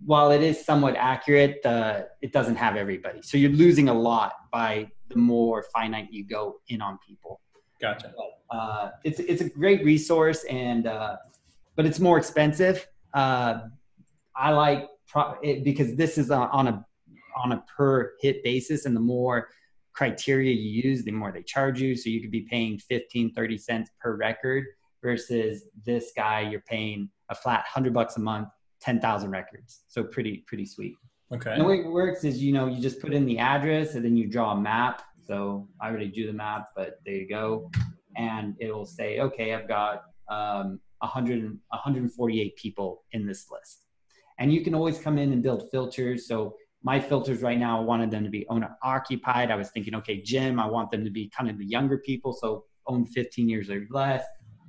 while 0.05 0.33
it 0.33 0.43
is 0.43 0.65
somewhat 0.65 0.97
accurate 0.97 1.65
uh, 1.67 2.03
it 2.21 2.33
doesn't 2.33 2.57
have 2.57 2.77
everybody 2.77 3.23
so 3.23 3.37
you're 3.37 3.51
losing 3.51 3.89
a 3.89 3.95
lot 3.95 4.33
by 4.53 4.89
the 5.09 5.17
more 5.17 5.65
finite 5.73 6.09
you 6.11 6.25
go 6.25 6.57
in 6.69 6.81
on 6.81 6.99
people 7.07 7.41
gotcha 7.81 8.13
but, 8.17 8.57
uh, 8.57 8.91
it's 9.05 9.21
it's 9.21 9.41
a 9.41 9.49
great 9.49 9.85
resource 9.85 10.45
and 10.45 10.87
uh, 10.87 11.17
but 11.79 11.87
it's 11.87 12.01
more 12.01 12.19
expensive. 12.19 12.85
Uh, 13.15 13.61
I 14.35 14.51
like 14.51 14.89
pro- 15.07 15.37
it 15.45 15.63
because 15.63 15.95
this 15.95 16.19
is 16.19 16.31
on 16.33 16.67
a 16.67 16.85
on 17.43 17.53
a 17.53 17.65
per 17.75 18.15
hit 18.21 18.43
basis, 18.43 18.85
and 18.85 18.97
the 18.97 19.01
more 19.01 19.49
criteria 19.95 20.53
you 20.53 20.83
use, 20.83 21.05
the 21.05 21.13
more 21.13 21.31
they 21.31 21.43
charge 21.43 21.81
you. 21.81 21.95
So 21.95 22.11
you 22.11 22.21
could 22.21 22.33
be 22.33 22.47
paying 22.51 22.79
15, 22.79 23.33
30 23.33 23.59
cents 23.59 23.91
per 24.01 24.17
record 24.17 24.65
versus 25.03 25.67
this 25.87 26.11
guy, 26.17 26.41
you're 26.41 26.65
paying 26.69 27.09
a 27.31 27.35
flat 27.35 27.65
hundred 27.67 27.95
bucks 27.95 28.17
a 28.17 28.21
month, 28.21 28.49
10,000 28.81 29.31
records. 29.31 29.85
So 29.87 30.03
pretty, 30.03 30.45
pretty 30.49 30.67
sweet. 30.67 30.97
Okay. 31.33 31.53
And 31.53 31.61
the 31.61 31.65
way 31.65 31.81
it 31.81 31.87
works 31.87 32.25
is, 32.25 32.43
you 32.43 32.53
know, 32.53 32.67
you 32.67 32.81
just 32.81 33.01
put 33.01 33.13
in 33.13 33.25
the 33.25 33.39
address 33.39 33.95
and 33.95 34.05
then 34.05 34.17
you 34.17 34.29
draw 34.29 34.53
a 34.53 34.61
map. 34.61 35.03
So 35.27 35.69
I 35.81 35.89
already 35.89 36.09
do 36.09 36.27
the 36.27 36.33
map, 36.33 36.71
but 36.75 36.99
there 37.05 37.15
you 37.15 37.29
go. 37.29 37.71
And 38.17 38.57
it'll 38.61 38.87
say, 38.87 39.21
okay, 39.21 39.55
I've 39.55 39.69
got 39.69 40.03
um, 40.29 40.81
100, 41.01 41.43
148 41.43 42.57
people 42.57 43.05
in 43.13 43.27
this 43.27 43.51
list. 43.51 43.85
And 44.39 44.53
you 44.53 44.63
can 44.63 44.75
always 44.75 44.99
come 44.99 45.19
in 45.19 45.33
and 45.33 45.43
build 45.43 45.71
filters. 45.71 46.27
So 46.27 46.55
my 46.83 47.01
filters 47.01 47.43
right 47.43 47.59
now, 47.59 47.81
I 47.81 47.85
wanted 47.85 48.11
them 48.11 48.25
to 48.25 48.31
be 48.31 48.47
owner 48.49 48.77
occupied. 48.83 49.51
I 49.51 49.57
was 49.57 49.71
thinking, 49.71 49.95
okay, 49.97 50.23
gym, 50.23 50.61
I 50.61 50.67
want 50.67 50.91
them 50.91 51.05
to 51.05 51.11
be 51.11 51.29
kind 51.29 51.51
of 51.51 51.59
the 51.59 51.67
younger 51.67 51.99
people. 51.99 52.33
So 52.33 52.65
own 52.87 53.05
15 53.05 53.49
years 53.49 53.69
or 53.69 53.87
less, 53.91 54.25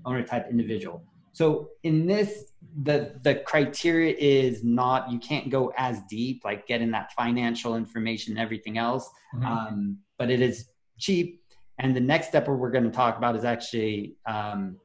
owner 0.06 0.24
type 0.24 0.48
individual. 0.50 1.04
So 1.32 1.70
in 1.84 2.06
this, 2.06 2.52
the 2.84 3.16
the 3.24 3.36
criteria 3.36 4.16
is 4.18 4.64
not 4.64 5.12
you 5.12 5.20
can't 5.20 5.50
go 5.50 5.72
as 5.78 6.02
deep, 6.10 6.44
like 6.44 6.68
getting 6.68 6.92
that 6.92 7.14
financial 7.14 7.76
information 7.76 8.34
and 8.34 8.42
everything 8.42 8.78
else. 8.78 9.10
Mm-hmm. 9.34 9.46
Um, 9.46 9.98
but 10.18 10.30
it 10.30 10.42
is 10.42 10.70
cheap. 10.98 11.42
And 11.78 11.96
the 11.96 12.02
next 12.02 12.28
step 12.28 12.48
we're 12.48 12.72
going 12.72 12.84
to 12.84 12.92
talk 12.92 13.18
about 13.18 13.36
is 13.38 13.46
actually 13.46 14.16
um, 14.26 14.78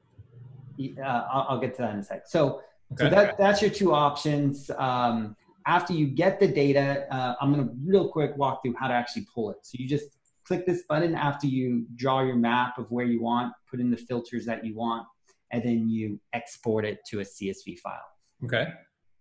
uh, 0.78 1.02
I'll, 1.02 1.46
I'll, 1.50 1.60
get 1.60 1.74
to 1.76 1.82
that 1.82 1.94
in 1.94 2.00
a 2.00 2.04
sec. 2.04 2.22
So, 2.26 2.62
okay. 2.92 3.04
so 3.04 3.10
that, 3.10 3.38
that's 3.38 3.60
your 3.62 3.70
two 3.70 3.92
options. 3.92 4.70
Um, 4.76 5.36
after 5.66 5.92
you 5.92 6.06
get 6.06 6.40
the 6.40 6.48
data, 6.48 7.06
uh, 7.10 7.34
I'm 7.40 7.52
going 7.52 7.66
to 7.66 7.74
real 7.84 8.08
quick 8.08 8.36
walk 8.36 8.62
through 8.62 8.74
how 8.78 8.88
to 8.88 8.94
actually 8.94 9.26
pull 9.34 9.50
it. 9.50 9.58
So 9.62 9.76
you 9.78 9.88
just 9.88 10.18
click 10.46 10.66
this 10.66 10.82
button 10.88 11.14
after 11.14 11.46
you 11.46 11.86
draw 11.96 12.22
your 12.22 12.36
map 12.36 12.78
of 12.78 12.90
where 12.90 13.06
you 13.06 13.22
want, 13.22 13.52
put 13.70 13.80
in 13.80 13.90
the 13.90 13.96
filters 13.96 14.44
that 14.46 14.64
you 14.64 14.74
want, 14.74 15.06
and 15.50 15.62
then 15.62 15.88
you 15.88 16.20
export 16.32 16.84
it 16.84 16.98
to 17.10 17.20
a 17.20 17.24
CSV 17.24 17.78
file. 17.78 18.00
Okay. 18.44 18.66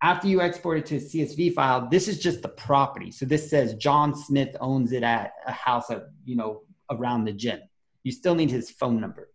After 0.02 0.28
you 0.28 0.42
export 0.42 0.80
it 0.80 0.86
to 0.88 0.98
a 0.98 1.00
CSV 1.00 1.54
file, 1.54 1.88
this 1.90 2.10
is 2.10 2.20
just 2.20 2.42
the 2.42 2.50
property. 2.50 3.10
So 3.10 3.26
this 3.26 3.50
says 3.50 3.76
John 3.76 4.14
Smith 4.14 4.54
owns 4.60 4.92
it 4.92 5.04
at 5.04 5.32
a 5.48 5.52
house 5.54 5.90
at, 5.90 6.08
you 6.26 6.36
know, 6.36 6.64
around 6.92 7.24
the 7.24 7.32
gym. 7.32 7.60
You 8.04 8.12
still 8.12 8.36
need 8.36 8.52
his 8.52 8.70
phone 8.70 9.00
number. 9.00 9.30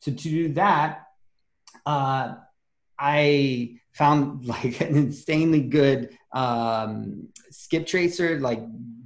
So 0.00 0.12
to 0.12 0.16
do 0.16 0.48
that, 0.54 1.02
uh, 1.86 2.34
I 2.98 3.80
found 3.92 4.44
like 4.54 4.80
an 4.80 4.96
insanely 4.96 5.62
good 5.62 6.16
um, 6.32 7.28
skip 7.50 7.86
tracer. 7.86 8.38
Like 8.40 8.60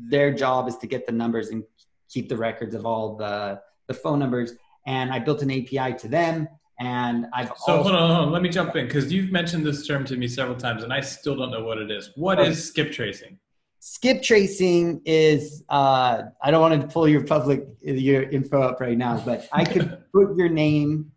their 0.08 0.32
job 0.32 0.68
is 0.68 0.76
to 0.78 0.86
get 0.86 1.06
the 1.06 1.12
numbers 1.12 1.48
and 1.50 1.62
keep 2.08 2.28
the 2.28 2.36
records 2.36 2.74
of 2.74 2.86
all 2.86 3.16
the 3.16 3.60
the 3.86 3.94
phone 3.94 4.18
numbers. 4.18 4.52
And 4.86 5.12
I 5.12 5.18
built 5.18 5.42
an 5.42 5.50
API 5.50 5.94
to 5.98 6.08
them. 6.08 6.48
And 6.80 7.26
I've 7.32 7.48
so 7.48 7.54
also, 7.72 7.82
hold, 7.82 7.94
on, 7.96 8.10
hold 8.10 8.26
on, 8.28 8.32
let 8.32 8.40
me 8.40 8.48
jump 8.48 8.76
in 8.76 8.86
because 8.86 9.12
you've 9.12 9.32
mentioned 9.32 9.66
this 9.66 9.84
term 9.84 10.04
to 10.04 10.16
me 10.16 10.28
several 10.28 10.56
times, 10.56 10.84
and 10.84 10.92
I 10.92 11.00
still 11.00 11.34
don't 11.36 11.50
know 11.50 11.64
what 11.64 11.78
it 11.78 11.90
is. 11.90 12.12
What 12.14 12.38
okay. 12.38 12.50
is 12.50 12.64
skip 12.68 12.92
tracing? 12.92 13.38
Skip 13.80 14.22
tracing 14.22 15.02
is 15.04 15.64
uh, 15.68 16.22
I 16.40 16.50
don't 16.52 16.60
want 16.60 16.80
to 16.80 16.86
pull 16.86 17.08
your 17.08 17.24
public 17.24 17.66
your 17.82 18.22
info 18.22 18.62
up 18.62 18.80
right 18.80 18.96
now, 18.96 19.20
but 19.24 19.48
I 19.50 19.64
could 19.64 20.04
put 20.14 20.36
your 20.36 20.48
name 20.48 21.10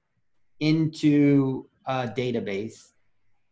into 0.62 1.68
a 1.86 2.08
database 2.08 2.92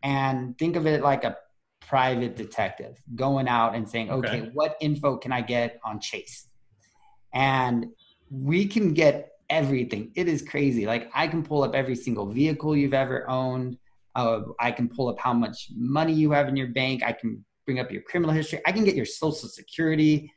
and 0.04 0.58
think 0.58 0.78
of 0.78 0.88
it 0.88 1.02
like 1.02 1.26
a 1.26 1.36
private 1.82 2.36
detective 2.38 3.02
going 3.16 3.48
out 3.48 3.76
and 3.76 3.90
saying, 3.90 4.12
okay, 4.12 4.42
okay, 4.42 4.50
what 4.54 4.78
info 4.80 5.18
can 5.18 5.32
I 5.34 5.42
get 5.42 5.80
on 5.84 6.00
Chase? 6.00 6.48
And 7.34 7.88
we 8.30 8.68
can 8.68 8.94
get 8.94 9.32
everything. 9.50 10.12
It 10.16 10.28
is 10.28 10.42
crazy. 10.42 10.86
Like 10.86 11.10
I 11.14 11.28
can 11.28 11.44
pull 11.44 11.64
up 11.64 11.74
every 11.74 11.96
single 11.96 12.28
vehicle 12.28 12.78
you've 12.78 12.94
ever 12.94 13.28
owned. 13.30 13.78
Uh, 14.16 14.42
I 14.60 14.72
can 14.72 14.88
pull 14.88 15.10
up 15.10 15.20
how 15.20 15.34
much 15.34 15.70
money 15.76 16.14
you 16.14 16.32
have 16.32 16.48
in 16.48 16.56
your 16.56 16.68
bank. 16.68 17.04
I 17.04 17.12
can 17.12 17.44
bring 17.66 17.80
up 17.80 17.92
your 17.92 18.04
criminal 18.04 18.34
history. 18.34 18.62
I 18.66 18.72
can 18.72 18.84
get 18.84 18.96
your 18.96 19.06
social 19.06 19.50
security. 19.50 20.32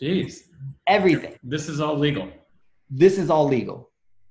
Jeez. 0.00 0.40
Everything. 0.86 1.38
This 1.42 1.68
is 1.68 1.80
all 1.80 1.98
legal. 1.98 2.28
This 2.90 3.18
is 3.18 3.30
all 3.30 3.46
legal. 3.46 3.87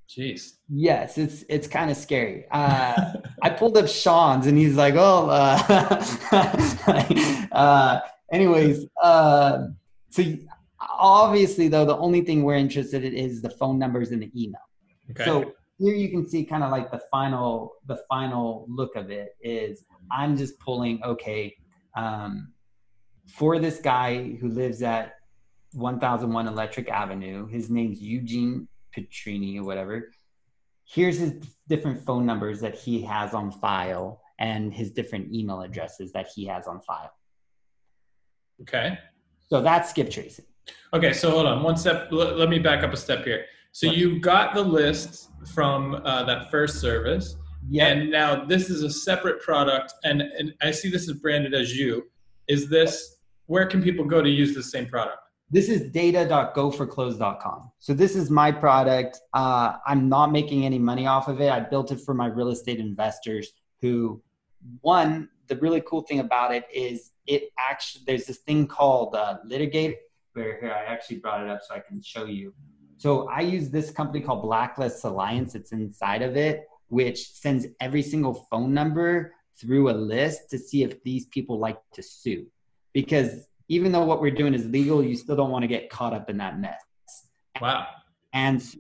Jeez. 0.10 0.54
Yes, 0.70 1.18
it's 1.18 1.44
it's 1.50 1.68
kind 1.68 1.92
of 1.92 1.98
scary. 1.98 2.46
Uh, 2.50 3.14
I 3.42 3.50
pulled 3.50 3.78
up 3.78 3.88
Shaun's 3.90 4.48
and 4.48 4.58
he's 4.58 4.76
like, 4.76 4.96
"Oh, 4.98 5.30
uh, 5.30 6.06
uh, 7.52 8.00
anyways." 8.32 8.86
Uh, 9.02 9.68
so 10.10 10.24
obviously, 10.80 11.68
though, 11.68 11.84
the 11.84 11.98
only 11.98 12.22
thing 12.22 12.44
we're 12.44 12.56
interested 12.56 13.04
in 13.04 13.14
is 13.14 13.42
the 13.42 13.50
phone 13.50 13.78
numbers 13.78 14.12
and 14.12 14.22
the 14.22 14.32
email. 14.36 14.62
Okay. 15.12 15.26
So 15.26 15.52
here 15.78 15.94
you 15.94 16.10
can 16.10 16.28
see 16.28 16.46
kind 16.46 16.64
of 16.64 16.72
like 16.72 16.90
the 16.90 17.02
final 17.12 17.74
the 17.88 18.00
final 18.10 18.66
look 18.70 18.96
of 18.96 19.12
it 19.12 19.36
is 19.42 19.84
I'm 20.10 20.38
just 20.38 20.58
pulling 20.60 21.04
okay 21.04 21.56
um, 21.96 22.54
for 23.28 23.60
this 23.60 23.80
guy 23.80 24.36
who 24.40 24.48
lives 24.48 24.82
at 24.82 25.16
1001 25.74 26.48
Electric 26.48 26.90
Avenue. 26.90 27.46
His 27.48 27.70
name's 27.70 28.02
Eugene 28.02 28.70
Petrini 28.98 29.60
or 29.60 29.64
whatever. 29.64 30.12
Here's 30.86 31.18
his 31.18 31.34
different 31.68 32.04
phone 32.06 32.26
numbers 32.26 32.60
that 32.62 32.76
he 32.76 33.02
has 33.02 33.34
on 33.34 33.52
file 33.52 34.22
and 34.40 34.74
his 34.74 34.92
different 34.92 35.34
email 35.34 35.62
addresses 35.62 36.12
that 36.14 36.28
he 36.34 36.46
has 36.46 36.68
on 36.68 36.80
file. 36.82 37.12
Okay. 38.62 38.98
So 39.50 39.62
that's 39.62 39.90
skip 39.90 40.10
tracing. 40.10 40.46
Okay, 40.94 41.14
so 41.14 41.32
hold 41.32 41.46
on 41.46 41.64
one 41.64 41.78
step. 41.78 42.10
Let, 42.12 42.38
let 42.38 42.50
me 42.50 42.60
back 42.60 42.84
up 42.84 42.94
a 42.94 42.98
step 42.98 43.24
here. 43.24 43.46
So 43.72 43.88
what? 43.88 43.98
you 43.98 44.20
got 44.20 44.54
the 44.54 44.62
list 44.62 45.30
from 45.54 45.96
uh, 46.04 46.24
that 46.24 46.52
first 46.52 46.80
service. 46.80 47.36
Yeah. 47.70 47.88
And 47.88 48.12
now 48.12 48.46
this 48.46 48.70
is 48.70 48.84
a 48.84 48.90
separate 48.90 49.42
product, 49.42 49.94
and, 50.04 50.22
and 50.22 50.54
I 50.62 50.72
see 50.72 50.90
this 50.90 51.08
is 51.08 51.14
branded 51.14 51.54
as 51.54 51.76
you. 51.76 52.04
Is 52.48 52.70
this 52.70 53.18
where 53.48 53.66
can 53.66 53.82
people 53.82 54.06
go 54.06 54.22
to 54.22 54.30
use 54.30 54.54
the 54.54 54.64
same 54.64 54.86
product? 54.86 55.20
This 55.50 55.70
is 55.70 55.90
data.goforclose.com. 55.92 57.72
So 57.80 57.94
this 57.94 58.16
is 58.16 58.30
my 58.30 58.52
product. 58.52 59.20
Uh, 59.34 59.78
I'm 59.86 60.10
not 60.10 60.32
making 60.32 60.66
any 60.66 60.80
money 60.80 61.08
off 61.08 61.28
of 61.30 61.40
it. 61.40 61.50
I 61.50 61.62
built 61.62 61.92
it 61.92 62.02
for 62.02 62.14
my 62.14 62.28
real 62.28 62.50
estate 62.50 62.80
investors 62.80 63.54
who, 63.82 64.22
one, 64.82 65.30
the 65.48 65.56
really 65.58 65.82
cool 65.82 66.02
thing 66.02 66.20
about 66.20 66.54
it 66.54 66.66
is 66.74 67.12
it 67.26 67.50
actually, 67.58 68.04
there's 68.06 68.26
this 68.26 68.40
thing 68.40 68.68
called 68.68 69.16
uh, 69.16 69.38
Litigate, 69.46 69.98
where 70.34 70.60
here 70.60 70.72
I 70.72 70.84
actually 70.84 71.18
brought 71.18 71.42
it 71.42 71.50
up 71.50 71.62
so 71.66 71.76
I 71.76 71.80
can 71.80 72.02
show 72.02 72.26
you. 72.26 72.54
So 72.98 73.30
I 73.30 73.42
use 73.42 73.70
this 73.70 73.92
company 73.92 74.22
called 74.22 74.44
Blacklist 74.44 75.04
Alliance. 75.06 75.56
It's 75.56 75.72
inside 75.72 76.24
of 76.24 76.36
it, 76.36 76.68
which 76.90 77.32
sends 77.32 77.68
every 77.80 78.02
single 78.02 78.34
phone 78.52 78.74
number 78.74 79.34
through 79.60 79.90
a 79.90 79.94
list 79.94 80.50
to 80.50 80.58
see 80.58 80.84
if 80.84 81.02
these 81.04 81.26
people 81.28 81.58
like 81.58 81.78
to 81.94 82.04
sue. 82.04 82.48
Because 82.94 83.48
even 83.70 83.92
though 83.92 84.06
what 84.06 84.22
we're 84.22 84.32
doing 84.32 84.54
is 84.54 84.66
legal, 84.68 85.04
you 85.04 85.16
still 85.16 85.36
don't 85.36 85.52
want 85.52 85.64
to 85.64 85.68
get 85.68 85.90
caught 85.90 86.14
up 86.14 86.30
in 86.30 86.38
that 86.38 86.60
mess. 86.60 86.82
Wow. 87.62 87.88
And 88.34 88.62
so 88.62 88.78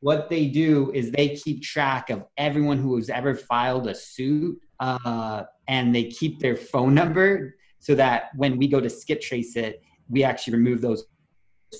what 0.00 0.28
they 0.28 0.46
do 0.46 0.92
is 0.92 1.10
they 1.10 1.30
keep 1.36 1.62
track 1.62 2.10
of 2.10 2.24
everyone 2.36 2.78
who 2.78 2.96
has 2.96 3.10
ever 3.10 3.34
filed 3.34 3.88
a 3.88 3.94
suit 3.94 4.58
uh, 4.80 5.44
and 5.66 5.94
they 5.94 6.04
keep 6.04 6.38
their 6.40 6.56
phone 6.56 6.94
number 6.94 7.56
so 7.78 7.94
that 7.94 8.30
when 8.36 8.58
we 8.58 8.68
go 8.68 8.80
to 8.80 8.90
skip 8.90 9.20
trace 9.20 9.56
it, 9.56 9.82
we 10.08 10.24
actually 10.24 10.54
remove 10.54 10.80
those 10.80 11.04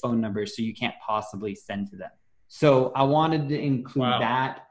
phone 0.02 0.20
numbers 0.20 0.56
so 0.56 0.62
you 0.62 0.74
can't 0.74 0.94
possibly 1.04 1.54
send 1.54 1.90
to 1.90 1.96
them. 1.96 2.10
So 2.48 2.92
I 2.94 3.02
wanted 3.02 3.48
to 3.48 3.58
include 3.60 4.02
wow. 4.02 4.18
that. 4.18 4.64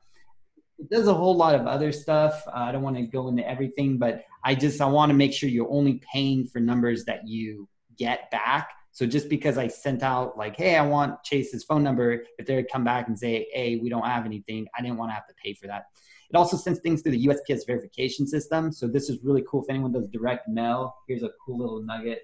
It 0.80 0.90
does 0.90 1.08
a 1.08 1.14
whole 1.14 1.36
lot 1.36 1.56
of 1.56 1.66
other 1.66 1.92
stuff. 1.92 2.44
Uh, 2.48 2.52
I 2.60 2.72
don't 2.72 2.84
want 2.84 2.98
to 2.98 3.04
go 3.04 3.28
into 3.30 3.48
everything, 3.48 3.98
but 3.98 4.26
I 4.48 4.56
just 4.56 4.80
I 4.80 4.86
want 4.86 5.10
to 5.10 5.14
make 5.14 5.34
sure 5.34 5.50
you're 5.50 5.70
only 5.70 6.02
paying 6.14 6.48
for 6.48 6.62
numbers 6.62 7.04
that 7.04 7.28
you 7.28 7.68
get 7.98 8.32
back. 8.32 8.70
So 8.94 9.06
just 9.06 9.28
because 9.28 9.58
I 9.58 9.68
sent 9.68 10.04
out 10.04 10.38
like, 10.38 10.56
hey, 10.56 10.78
I 10.78 10.86
want 10.86 11.22
Chase's 11.26 11.66
phone 11.66 11.84
number, 11.84 12.24
if 12.40 12.46
they 12.46 12.56
would 12.56 12.72
come 12.72 12.86
back 12.86 13.10
and 13.10 13.20
say, 13.20 13.48
hey, 13.52 13.76
we 13.76 13.90
don't 13.90 14.06
have 14.06 14.26
anything, 14.26 14.66
I 14.74 14.82
didn't 14.82 14.96
want 14.96 15.10
to 15.10 15.16
have 15.16 15.28
to 15.28 15.34
pay 15.44 15.54
for 15.54 15.68
that. 15.68 15.88
It 16.30 16.38
also 16.38 16.56
sends 16.56 16.80
things 16.80 17.02
through 17.02 17.12
the 17.12 17.28
USPS 17.28 17.68
verification 17.68 18.26
system. 18.26 18.72
So 18.72 18.88
this 18.88 19.10
is 19.10 19.22
really 19.22 19.44
cool. 19.50 19.64
If 19.64 19.70
anyone 19.70 19.92
does 19.92 20.08
direct 20.08 20.48
mail, 20.48 20.96
here's 21.10 21.24
a 21.24 21.32
cool 21.46 21.58
little 21.60 21.84
nugget: 21.84 22.22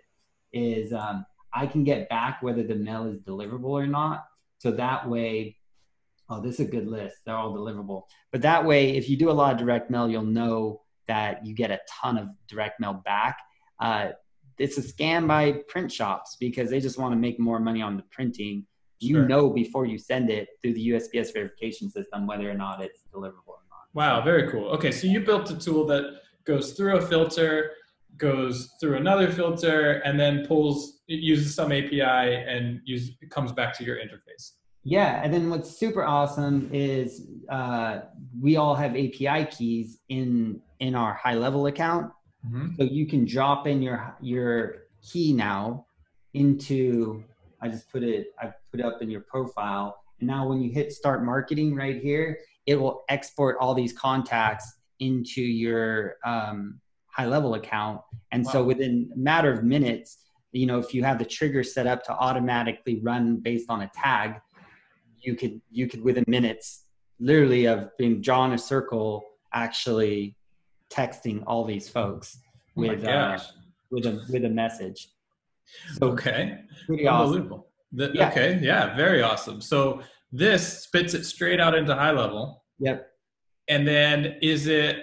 is 0.54 0.94
um, 0.94 1.26
I 1.54 1.68
can 1.68 1.84
get 1.84 2.08
back 2.08 2.42
whether 2.42 2.64
the 2.64 2.76
mail 2.76 3.06
is 3.06 3.20
deliverable 3.20 3.72
or 3.72 3.86
not. 3.86 4.24
So 4.60 4.72
that 4.72 5.10
way, 5.10 5.58
oh, 6.30 6.40
this 6.40 6.62
is 6.62 6.68
a 6.68 6.72
good 6.72 6.88
list. 6.88 7.18
They're 7.26 7.36
all 7.36 7.54
deliverable. 7.54 8.04
But 8.32 8.44
that 8.44 8.64
way, 8.64 8.96
if 8.96 9.10
you 9.10 9.18
do 9.18 9.30
a 9.30 9.34
lot 9.34 9.52
of 9.52 9.60
direct 9.60 9.92
mail, 9.92 10.10
you'll 10.10 10.24
know 10.24 10.83
that 11.08 11.46
you 11.46 11.54
get 11.54 11.72
a 11.72 11.80
ton 11.90 12.18
of 12.18 12.30
direct 12.48 12.80
mail 12.80 13.02
back. 13.06 13.40
Uh, 13.80 14.10
it's 14.58 14.78
a 14.78 14.82
scam 14.82 15.28
by 15.28 15.64
print 15.68 15.92
shops 15.92 16.38
because 16.40 16.70
they 16.70 16.80
just 16.80 16.98
want 16.98 17.12
to 17.12 17.18
make 17.18 17.40
more 17.40 17.60
money 17.60 17.82
on 17.82 17.98
the 17.98 18.04
printing. 18.12 18.66
You 19.00 19.16
sure. 19.16 19.28
know 19.28 19.50
before 19.50 19.86
you 19.86 19.98
send 19.98 20.30
it 20.30 20.48
through 20.62 20.74
the 20.74 20.90
USPS 20.90 21.34
verification 21.34 21.90
system 21.90 22.28
whether 22.28 22.50
or 22.50 22.54
not 22.54 22.82
it's 22.82 23.02
deliverable 23.14 23.48
or 23.48 23.64
not. 23.70 23.88
Wow, 23.94 24.22
very 24.22 24.50
cool. 24.50 24.68
Okay, 24.70 24.92
so 24.92 25.08
you 25.08 25.22
built 25.22 25.50
a 25.50 25.58
tool 25.58 25.86
that 25.88 26.22
goes 26.46 26.74
through 26.74 26.98
a 26.98 27.02
filter, 27.02 27.72
goes 28.18 28.76
through 28.80 28.98
another 28.98 29.30
filter, 29.32 30.02
and 30.06 30.20
then 30.20 30.46
pulls 30.46 31.02
it 31.08 31.20
uses 31.20 31.54
some 31.54 31.72
API 31.72 32.02
and 32.02 32.80
use, 32.86 33.12
it 33.22 33.30
comes 33.30 33.52
back 33.52 33.78
to 33.78 33.84
your 33.84 33.98
interface. 33.98 34.52
Yeah, 34.84 35.22
and 35.24 35.34
then 35.34 35.50
what's 35.50 35.78
super 35.78 36.04
awesome 36.04 36.70
is 36.74 37.28
uh, 37.50 38.02
we 38.40 38.58
all 38.58 38.76
have 38.76 38.92
API 38.92 39.46
keys 39.46 40.00
in 40.10 40.62
in 40.80 40.94
our 40.96 41.14
high 41.14 41.36
level 41.36 41.68
account, 41.68 42.12
mm-hmm. 42.46 42.76
so 42.78 42.84
you 42.84 43.08
can 43.08 43.26
drop 43.26 43.66
in 43.66 43.82
your 43.82 44.16
your 44.22 44.88
key 45.02 45.34
now 45.34 45.86
into. 46.34 47.24
I 47.62 47.70
just 47.70 47.90
put 47.90 48.04
it. 48.04 48.28
I 48.42 48.54
put 48.72 48.82
it 48.82 48.86
up 48.86 49.02
in 49.02 49.10
your 49.10 49.22
profile, 49.22 50.04
and 50.20 50.28
now 50.28 50.48
when 50.48 50.62
you 50.62 50.70
hit 50.70 50.92
start 50.92 51.24
marketing 51.24 51.76
right 51.76 52.02
here, 52.02 52.40
it 52.66 52.76
will 52.76 53.04
export 53.08 53.56
all 53.62 53.74
these 53.74 53.94
contacts 53.94 54.74
into 55.00 55.42
your 55.42 56.16
um, 56.26 56.80
high 57.08 57.26
level 57.26 57.54
account. 57.56 58.02
And 58.32 58.46
wow. 58.46 58.52
so 58.52 58.64
within 58.64 59.12
a 59.14 59.18
matter 59.18 59.52
of 59.52 59.64
minutes, 59.64 60.18
you 60.52 60.66
know, 60.66 60.80
if 60.80 60.94
you 60.94 61.04
have 61.04 61.20
the 61.20 61.26
trigger 61.26 61.64
set 61.64 61.88
up 61.88 62.04
to 62.06 62.12
automatically 62.12 63.00
run 63.02 63.38
based 63.38 63.68
on 63.70 63.82
a 63.82 63.92
tag, 63.94 64.42
you 65.24 65.36
could 65.36 65.62
you 65.72 65.88
could 65.88 66.04
within 66.04 66.24
minutes, 66.28 66.86
literally 67.20 67.66
of 67.66 67.90
being 67.98 68.22
drawn 68.22 68.54
a 68.54 68.58
circle, 68.58 69.24
actually 69.54 70.36
texting 70.92 71.44
all 71.48 71.66
these 71.66 71.90
folks 71.90 72.38
oh 72.46 72.82
with 72.82 73.04
uh, 73.06 73.38
with 73.92 74.06
a 74.06 74.26
with 74.30 74.46
a 74.46 74.50
message. 74.50 75.10
So 75.94 76.08
okay, 76.10 76.60
pretty. 76.86 77.08
Awesome. 77.08 77.64
The, 77.92 78.12
yeah. 78.14 78.30
Okay, 78.30 78.60
yeah, 78.62 78.96
very 78.96 79.22
awesome. 79.22 79.62
So 79.62 80.02
this 80.32 80.84
spits 80.84 81.14
it 81.14 81.26
straight 81.26 81.60
out 81.60 81.76
into 81.76 81.94
high 81.94 82.12
level. 82.12 82.64
Yep. 82.80 83.08
And 83.68 83.88
then 83.88 84.38
is 84.42 84.68
it 84.68 84.98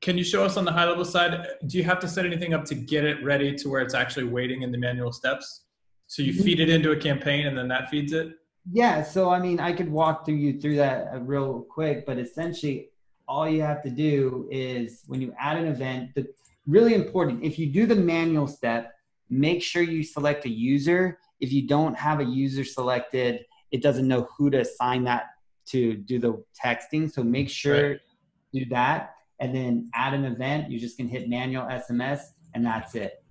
can 0.00 0.16
you 0.16 0.24
show 0.24 0.44
us 0.44 0.56
on 0.56 0.64
the 0.64 0.72
high 0.72 0.84
level 0.84 1.04
side 1.04 1.46
do 1.66 1.76
you 1.76 1.84
have 1.84 1.98
to 1.98 2.08
set 2.08 2.24
anything 2.24 2.54
up 2.54 2.64
to 2.64 2.74
get 2.74 3.04
it 3.04 3.22
ready 3.24 3.54
to 3.54 3.68
where 3.68 3.80
it's 3.80 3.94
actually 3.94 4.24
waiting 4.24 4.62
in 4.62 4.70
the 4.70 4.78
manual 4.78 5.12
steps 5.12 5.64
so 6.06 6.22
you 6.22 6.32
mm-hmm. 6.32 6.42
feed 6.42 6.60
it 6.60 6.68
into 6.68 6.92
a 6.92 6.96
campaign 6.96 7.46
and 7.46 7.58
then 7.58 7.68
that 7.68 7.88
feeds 7.90 8.12
it 8.12 8.28
yeah 8.70 9.02
so 9.02 9.30
i 9.30 9.38
mean 9.38 9.60
i 9.60 9.72
could 9.72 9.90
walk 9.90 10.24
through 10.24 10.34
you 10.34 10.60
through 10.60 10.76
that 10.76 11.08
uh, 11.14 11.18
real 11.20 11.66
quick 11.70 12.04
but 12.06 12.18
essentially 12.18 12.90
all 13.26 13.48
you 13.48 13.60
have 13.60 13.82
to 13.82 13.90
do 13.90 14.48
is 14.50 15.02
when 15.06 15.20
you 15.20 15.32
add 15.38 15.56
an 15.56 15.66
event 15.66 16.10
the 16.14 16.26
really 16.66 16.94
important 16.94 17.42
if 17.42 17.58
you 17.58 17.66
do 17.66 17.86
the 17.86 17.94
manual 17.94 18.46
step 18.46 18.92
make 19.30 19.62
sure 19.62 19.82
you 19.82 20.02
select 20.02 20.44
a 20.44 20.50
user 20.50 21.18
if 21.40 21.52
you 21.52 21.66
don't 21.66 21.96
have 21.96 22.20
a 22.20 22.24
user 22.24 22.64
selected 22.64 23.44
it 23.70 23.82
doesn't 23.82 24.08
know 24.08 24.26
who 24.36 24.50
to 24.50 24.60
assign 24.60 25.04
that 25.04 25.26
to 25.66 25.94
do 25.94 26.18
the 26.18 26.42
texting 26.64 27.10
so 27.10 27.22
make 27.22 27.48
sure 27.48 27.90
right. 27.90 28.00
do 28.52 28.64
that 28.66 29.14
and 29.40 29.54
then 29.54 29.90
add 29.94 30.14
an 30.14 30.24
event. 30.24 30.70
You 30.70 30.78
just 30.78 30.96
can 30.96 31.08
hit 31.08 31.28
manual 31.28 31.64
SMS 31.64 32.20
and 32.54 32.64
that's 32.64 32.94
it. 32.94 33.22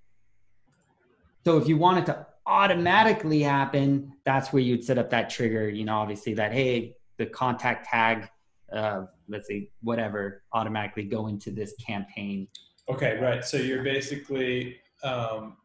So 1.43 1.57
if 1.57 1.67
you 1.67 1.77
want 1.77 1.99
it 1.99 2.05
to 2.07 2.27
automatically 2.47 3.41
happen, 3.41 4.13
that's 4.25 4.53
where 4.53 4.63
you'd 4.63 4.83
set 4.83 4.97
up 4.97 5.09
that 5.09 5.29
trigger, 5.29 5.69
you 5.69 5.83
know, 5.85 5.97
obviously 5.97 6.33
that, 6.33 6.53
hey, 6.53 6.95
the 7.17 7.25
contact 7.25 7.87
tag, 7.87 8.29
uh, 8.71 9.05
let's 9.27 9.47
say 9.47 9.69
whatever, 9.81 10.43
automatically 10.53 11.03
go 11.03 11.27
into 11.27 11.51
this 11.51 11.73
campaign. 11.85 12.47
Okay, 12.89 13.19
right. 13.19 13.43
So 13.43 13.57
you're 13.57 13.83
basically 13.83 14.77
um, 15.03 15.57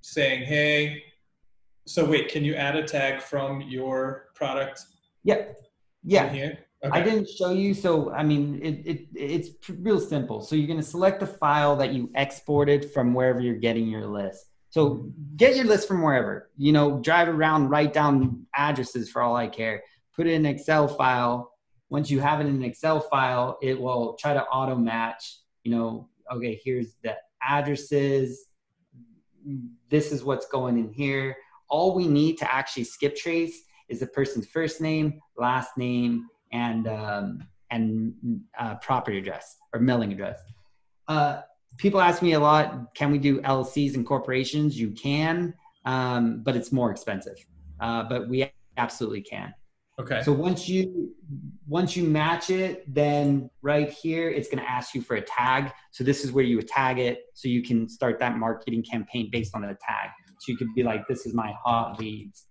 saying, 0.00 0.44
hey, 0.44 1.02
so 1.86 2.04
wait, 2.04 2.28
can 2.28 2.42
you 2.42 2.54
add 2.54 2.76
a 2.76 2.82
tag 2.82 3.20
from 3.20 3.60
your 3.60 4.28
product? 4.34 4.80
Yep. 5.24 5.60
Yeah. 6.04 6.32
Here? 6.32 6.58
Okay. 6.82 7.00
I 7.00 7.02
didn't 7.02 7.28
show 7.28 7.50
you, 7.50 7.72
so 7.74 8.12
I 8.12 8.22
mean, 8.22 8.60
it, 8.62 8.86
it 8.86 9.06
it's 9.14 9.48
real 9.70 10.00
simple. 10.00 10.42
So 10.42 10.54
you're 10.54 10.66
going 10.66 10.80
to 10.80 10.84
select 10.86 11.20
the 11.20 11.26
file 11.26 11.76
that 11.76 11.94
you 11.94 12.10
exported 12.14 12.90
from 12.92 13.14
wherever 13.14 13.40
you're 13.40 13.54
getting 13.54 13.88
your 13.88 14.06
list. 14.06 14.53
So 14.74 15.08
get 15.36 15.54
your 15.54 15.66
list 15.66 15.86
from 15.86 16.02
wherever. 16.02 16.50
You 16.56 16.72
know, 16.72 16.98
drive 16.98 17.28
around, 17.28 17.68
write 17.68 17.92
down 17.92 18.44
addresses 18.56 19.08
for 19.08 19.22
all 19.22 19.36
I 19.36 19.46
care. 19.46 19.84
Put 20.16 20.26
it 20.26 20.32
in 20.32 20.44
an 20.44 20.52
Excel 20.52 20.88
file. 20.88 21.52
Once 21.90 22.10
you 22.10 22.18
have 22.18 22.40
it 22.40 22.48
in 22.48 22.56
an 22.56 22.64
Excel 22.64 22.98
file, 22.98 23.56
it 23.62 23.80
will 23.80 24.14
try 24.14 24.34
to 24.34 24.42
auto 24.46 24.74
match. 24.74 25.38
You 25.62 25.76
know, 25.76 26.08
okay, 26.32 26.60
here's 26.64 26.96
the 27.04 27.14
addresses. 27.40 28.48
This 29.90 30.10
is 30.10 30.24
what's 30.24 30.46
going 30.48 30.76
in 30.76 30.92
here. 30.92 31.36
All 31.68 31.94
we 31.94 32.08
need 32.08 32.36
to 32.38 32.52
actually 32.52 32.82
skip 32.82 33.14
trace 33.14 33.62
is 33.88 34.00
the 34.00 34.08
person's 34.08 34.48
first 34.48 34.80
name, 34.80 35.20
last 35.38 35.78
name, 35.78 36.26
and 36.50 36.88
um, 36.88 37.46
and 37.70 38.12
uh, 38.58 38.74
property 38.82 39.18
address 39.18 39.56
or 39.72 39.78
mailing 39.78 40.10
address. 40.10 40.40
Uh, 41.06 41.42
people 41.78 42.00
ask 42.00 42.22
me 42.22 42.32
a 42.32 42.40
lot, 42.40 42.94
can 42.94 43.10
we 43.10 43.18
do 43.18 43.40
LLCs 43.40 43.94
and 43.94 44.06
corporations? 44.06 44.78
You 44.78 44.90
can, 44.90 45.54
um, 45.84 46.42
but 46.42 46.56
it's 46.56 46.72
more 46.72 46.90
expensive. 46.90 47.36
Uh, 47.80 48.04
but 48.04 48.28
we 48.28 48.50
absolutely 48.76 49.22
can. 49.22 49.52
Okay. 50.00 50.22
So 50.22 50.32
once 50.32 50.68
you 50.68 51.14
once 51.68 51.96
you 51.96 52.02
match 52.02 52.50
it, 52.50 52.92
then 52.92 53.48
right 53.62 53.88
here 53.88 54.28
it's 54.28 54.48
going 54.48 54.58
to 54.58 54.68
ask 54.68 54.92
you 54.92 55.00
for 55.00 55.16
a 55.16 55.20
tag. 55.20 55.72
So 55.92 56.02
this 56.02 56.24
is 56.24 56.32
where 56.32 56.44
you 56.44 56.56
would 56.56 56.66
tag 56.66 56.98
it, 56.98 57.26
so 57.34 57.48
you 57.48 57.62
can 57.62 57.88
start 57.88 58.18
that 58.18 58.36
marketing 58.36 58.82
campaign 58.82 59.28
based 59.30 59.54
on 59.54 59.62
the 59.62 59.68
tag. 59.68 60.10
So 60.40 60.50
you 60.50 60.56
could 60.56 60.74
be 60.74 60.82
like, 60.82 61.06
"This 61.06 61.26
is 61.26 61.32
my 61.34 61.54
hot 61.64 62.00
leads," 62.00 62.46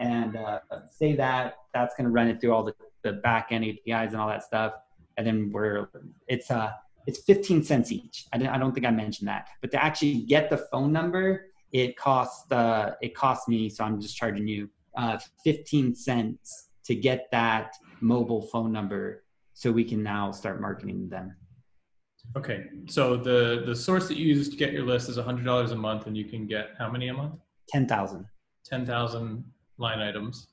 and 0.00 0.36
uh, 0.36 0.58
say 0.90 1.14
that. 1.14 1.54
That's 1.72 1.94
going 1.94 2.06
to 2.06 2.10
run 2.10 2.26
it 2.26 2.40
through 2.40 2.52
all 2.52 2.64
the 2.64 2.74
the 3.04 3.12
back 3.12 3.48
end 3.50 3.64
APIs 3.64 4.12
and 4.12 4.20
all 4.20 4.28
that 4.28 4.42
stuff. 4.42 4.72
And 5.16 5.24
then 5.24 5.52
we're 5.52 5.88
it's 6.26 6.50
uh 6.50 6.72
it's 7.06 7.22
15 7.24 7.62
cents 7.62 7.92
each. 7.92 8.26
I, 8.32 8.36
I 8.48 8.58
don't 8.58 8.72
think 8.72 8.86
I 8.86 8.90
mentioned 8.90 9.28
that, 9.28 9.48
but 9.60 9.70
to 9.72 9.82
actually 9.82 10.20
get 10.22 10.50
the 10.50 10.58
phone 10.58 10.92
number, 10.92 11.46
it 11.72 11.96
costs 11.96 12.50
uh, 12.52 12.92
it 13.02 13.14
costs 13.14 13.48
me. 13.48 13.68
So 13.68 13.84
I'm 13.84 14.00
just 14.00 14.16
charging 14.16 14.46
you 14.46 14.70
uh, 14.96 15.18
15 15.44 15.94
cents 15.94 16.68
to 16.84 16.94
get 16.94 17.28
that 17.32 17.74
mobile 18.00 18.42
phone 18.42 18.72
number, 18.72 19.24
so 19.54 19.72
we 19.72 19.84
can 19.84 20.02
now 20.02 20.30
start 20.30 20.60
marketing 20.60 21.08
them. 21.08 21.36
Okay, 22.36 22.64
so 22.86 23.16
the 23.16 23.64
the 23.66 23.74
source 23.74 24.08
that 24.08 24.16
you 24.16 24.26
use 24.26 24.48
to 24.48 24.56
get 24.56 24.72
your 24.72 24.84
list 24.84 25.08
is 25.08 25.16
hundred 25.16 25.44
dollars 25.44 25.72
a 25.72 25.76
month, 25.76 26.06
and 26.06 26.16
you 26.16 26.24
can 26.24 26.46
get 26.46 26.70
how 26.78 26.90
many 26.90 27.08
a 27.08 27.14
month? 27.14 27.34
Ten 27.68 27.86
thousand. 27.86 28.26
Ten 28.64 28.86
thousand 28.86 29.44
line 29.78 29.98
items 29.98 30.48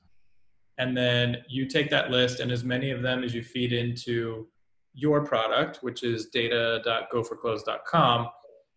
and 0.78 0.96
then 0.96 1.36
you 1.48 1.66
take 1.66 1.90
that 1.90 2.10
list 2.10 2.40
and 2.40 2.50
as 2.50 2.64
many 2.64 2.90
of 2.90 3.02
them 3.02 3.22
as 3.22 3.34
you 3.34 3.42
feed 3.42 3.72
into 3.72 4.48
your 4.94 5.24
product 5.24 5.78
which 5.82 6.02
is 6.02 6.26
data.goforclose.com 6.26 8.28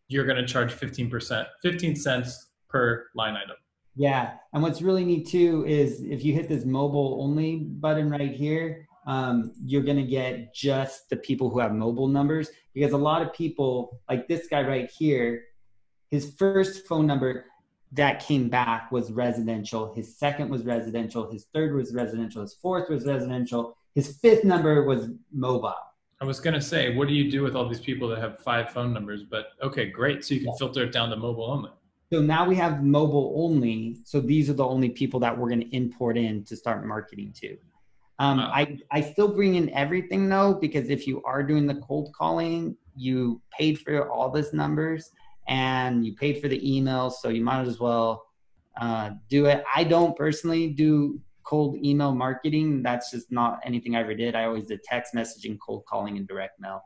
you're 0.08 0.25
going 0.25 0.38
to 0.38 0.45
charge 0.45 0.73
15% 0.73 1.45
15 1.62 1.95
cents 1.95 2.51
per 2.69 3.08
line 3.15 3.36
item 3.36 3.56
yeah 3.95 4.34
and 4.54 4.63
what's 4.63 4.82
really 4.82 5.06
neat 5.06 5.28
too 5.28 5.65
is 5.67 6.01
if 6.01 6.23
you 6.23 6.34
hit 6.34 6.47
this 6.47 6.65
mobile 6.65 7.19
only 7.21 7.58
button 7.58 8.10
right 8.10 8.34
here 8.34 8.88
um, 9.08 9.51
you're 9.63 9.84
going 9.84 9.97
to 9.97 10.04
get 10.04 10.56
just 10.56 11.12
the 11.12 11.15
people 11.15 11.47
who 11.49 11.60
have 11.60 11.73
mobile 11.73 12.08
numbers 12.08 12.49
because 12.73 12.93
a 12.93 12.97
lot 12.97 13.21
of 13.21 13.32
people 13.34 14.01
like 14.10 14.28
this 14.28 14.47
guy 14.47 14.62
right 14.62 14.89
here 14.89 15.43
his 16.10 16.34
first 16.38 16.88
phone 16.88 17.06
number 17.06 17.45
that 17.95 18.25
came 18.25 18.49
back 18.49 18.91
was 18.91 19.12
residential. 19.12 19.93
His 19.93 20.17
second 20.17 20.49
was 20.49 20.65
residential. 20.65 21.32
His 21.32 21.45
third 21.54 21.73
was 21.73 21.93
residential. 21.93 22.41
His 22.41 22.54
fourth 22.54 22.89
was 22.89 23.06
residential. 23.06 23.78
His 23.93 24.17
fifth 24.17 24.43
number 24.43 24.84
was 24.84 25.10
mobile. 25.32 25.75
I 26.26 26.28
was 26.28 26.40
going 26.40 26.56
to 26.56 26.62
say, 26.62 26.96
what 26.96 27.08
do 27.08 27.14
you 27.14 27.30
do 27.30 27.44
with 27.44 27.56
all 27.56 27.70
these 27.70 27.80
people 27.80 28.08
that 28.08 28.18
have 28.18 28.40
five 28.40 28.72
phone 28.72 28.92
numbers? 28.92 29.22
But 29.22 29.50
okay, 29.62 29.92
great. 29.92 30.26
So 30.26 30.34
you 30.34 30.42
can 30.42 30.58
filter 30.58 30.82
it 30.82 30.92
down 30.92 31.12
to 31.12 31.16
mobile 31.16 31.46
only. 31.46 31.70
So 32.12 32.20
now 32.20 32.48
we 32.48 32.56
have 32.56 32.84
mobile 32.84 33.32
only. 33.38 33.98
So 34.06 34.20
these 34.20 34.50
are 34.50 34.54
the 34.54 34.66
only 34.66 34.90
people 34.90 35.20
that 35.20 35.38
we're 35.38 35.50
going 35.50 35.62
to 35.62 35.76
import 35.76 36.18
in 36.18 36.44
to 36.46 36.56
start 36.56 36.84
marketing 36.84 37.32
to. 37.42 37.56
Um, 38.18 38.40
wow. 38.40 38.52
I, 38.52 38.80
I 38.90 39.02
still 39.02 39.28
bring 39.28 39.54
in 39.54 39.70
everything 39.70 40.28
though, 40.28 40.56
because 40.56 40.90
if 40.90 41.06
you 41.06 41.22
are 41.26 41.44
doing 41.44 41.68
the 41.68 41.76
cold 41.76 42.12
calling, 42.18 42.76
you 42.96 43.40
paid 43.56 43.78
for 43.78 44.10
all 44.10 44.32
these 44.32 44.52
numbers 44.52 45.12
and 45.48 46.04
you 46.04 46.16
paid 46.16 46.42
for 46.42 46.48
the 46.48 46.76
email, 46.76 47.12
so 47.12 47.30
you 47.30 47.44
might 47.44 47.68
as 47.68 47.80
well 47.80 48.26
uh, 48.82 49.12
do 49.30 49.46
it. 49.46 49.64
I 49.76 49.84
don't 49.84 50.18
personally 50.18 50.70
do 50.70 51.22
cold 51.45 51.77
email 51.84 52.13
marketing. 52.13 52.84
That's 52.84 53.12
just 53.12 53.31
not 53.31 53.60
anything 53.63 53.95
I 53.95 54.01
ever 54.01 54.13
did. 54.13 54.36
I 54.36 54.45
always 54.45 54.67
did 54.67 54.84
text 54.84 55.13
messaging, 55.13 55.58
cold 55.65 55.86
calling, 55.88 56.17
and 56.17 56.27
direct 56.27 56.60
mail. 56.60 56.81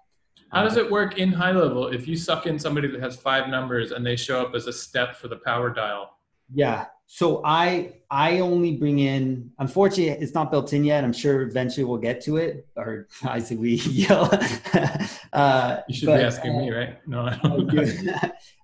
How 0.52 0.64
does 0.64 0.78
it 0.78 0.90
work 0.90 1.18
in 1.18 1.32
high 1.32 1.52
level 1.52 1.88
if 1.88 2.08
you 2.08 2.16
suck 2.16 2.48
in 2.48 2.58
somebody 2.58 2.88
that 2.88 3.02
has 3.02 3.16
five 3.16 3.50
numbers 3.50 3.92
and 3.92 4.06
they 4.06 4.16
show 4.16 4.42
up 4.42 4.56
as 4.56 4.68
a 4.68 4.74
step 4.74 5.16
for 5.16 5.28
the 5.28 5.38
power 5.38 5.70
dial? 5.70 6.18
Yeah. 6.54 6.86
So 7.06 7.42
I 7.44 7.94
I 8.12 8.40
only 8.40 8.76
bring 8.76 9.00
in. 9.00 9.52
Unfortunately, 9.60 10.10
it's 10.24 10.34
not 10.34 10.52
built 10.52 10.74
in 10.74 10.84
yet. 10.84 11.04
I'm 11.04 11.14
sure 11.14 11.42
eventually 11.42 11.84
we'll 11.84 11.98
get 11.98 12.22
to 12.22 12.38
it. 12.38 12.68
Or 12.76 13.08
I 13.24 13.40
say 13.40 13.56
we 13.56 13.76
yell. 13.76 14.30
uh, 15.34 15.78
you 15.88 15.96
should 15.96 16.08
but, 16.08 16.18
be 16.18 16.24
asking 16.24 16.56
uh, 16.56 16.60
me, 16.60 16.72
right? 16.72 17.08
No, 17.08 17.22
I 17.22 17.40
don't. 17.42 17.68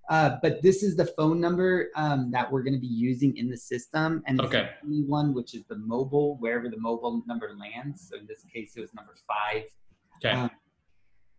Uh, 0.10 0.38
but 0.42 0.62
this 0.62 0.84
is 0.84 0.96
the 0.96 1.06
phone 1.06 1.40
number 1.40 1.90
um, 1.96 2.30
that 2.32 2.52
we're 2.52 2.62
going 2.64 2.74
to 2.74 2.80
be 2.80 2.88
using 2.88 3.36
in 3.38 3.50
the 3.50 3.58
system, 3.58 4.22
and 4.28 4.40
okay. 4.42 4.70
the 4.84 5.04
one 5.04 5.34
which 5.34 5.56
is 5.56 5.64
the 5.66 5.78
mobile, 5.78 6.38
wherever 6.40 6.70
the 6.70 6.78
mobile 6.78 7.24
number 7.28 7.56
lands. 7.58 8.08
So 8.10 8.18
in 8.18 8.28
this 8.28 8.46
case, 8.54 8.74
it 8.76 8.82
was 8.82 8.94
number 8.94 9.16
five. 9.28 9.64
Okay. 10.18 10.36
Um, 10.36 10.52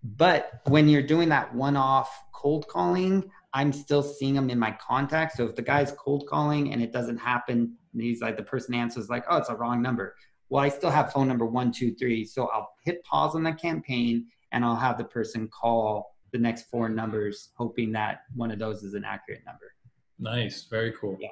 but 0.03 0.61
when 0.67 0.89
you're 0.89 1.03
doing 1.03 1.29
that 1.31 1.53
one-off 1.55 2.25
cold 2.33 2.69
calling, 2.69 3.31
I'm 3.55 3.73
still 3.73 4.03
seeing 4.03 4.35
them 4.35 4.51
in 4.51 4.59
my 4.59 4.73
contacts. 4.73 5.37
So 5.37 5.47
if 5.47 5.57
the 5.57 5.63
guy's 5.63 5.93
cold 5.93 6.27
calling 6.29 6.73
and 6.73 6.83
it 6.83 6.93
doesn't 6.93 7.19
happen, 7.19 7.77
he's 7.97 8.21
like 8.21 8.37
the 8.37 8.43
person 8.43 8.75
answers 8.75 9.09
like, 9.09 9.25
"Oh, 9.31 9.39
it's 9.39 9.49
a 9.49 9.55
wrong 9.55 9.81
number." 9.81 10.15
Well, 10.49 10.63
I 10.63 10.69
still 10.69 10.91
have 10.91 11.13
phone 11.13 11.29
number 11.29 11.47
one, 11.47 11.73
two, 11.73 11.95
three. 11.95 12.25
So 12.25 12.49
I'll 12.49 12.71
hit 12.85 13.03
pause 13.05 13.35
on 13.35 13.43
the 13.43 13.53
campaign 13.53 14.27
and 14.53 14.65
I'll 14.65 14.77
have 14.77 14.99
the 14.99 15.05
person 15.05 15.49
call 15.49 16.16
the 16.33 16.39
next 16.39 16.65
four 16.71 16.89
numbers, 16.89 17.51
hoping 17.57 17.93
that 17.93 18.23
one 18.35 18.51
of 18.51 18.59
those 18.59 18.83
is 18.83 18.95
an 18.95 19.05
accurate 19.05 19.43
number. 19.47 19.73
Nice, 20.19 20.67
very 20.71 20.93
cool. 20.93 21.17
Yeah. 21.21 21.29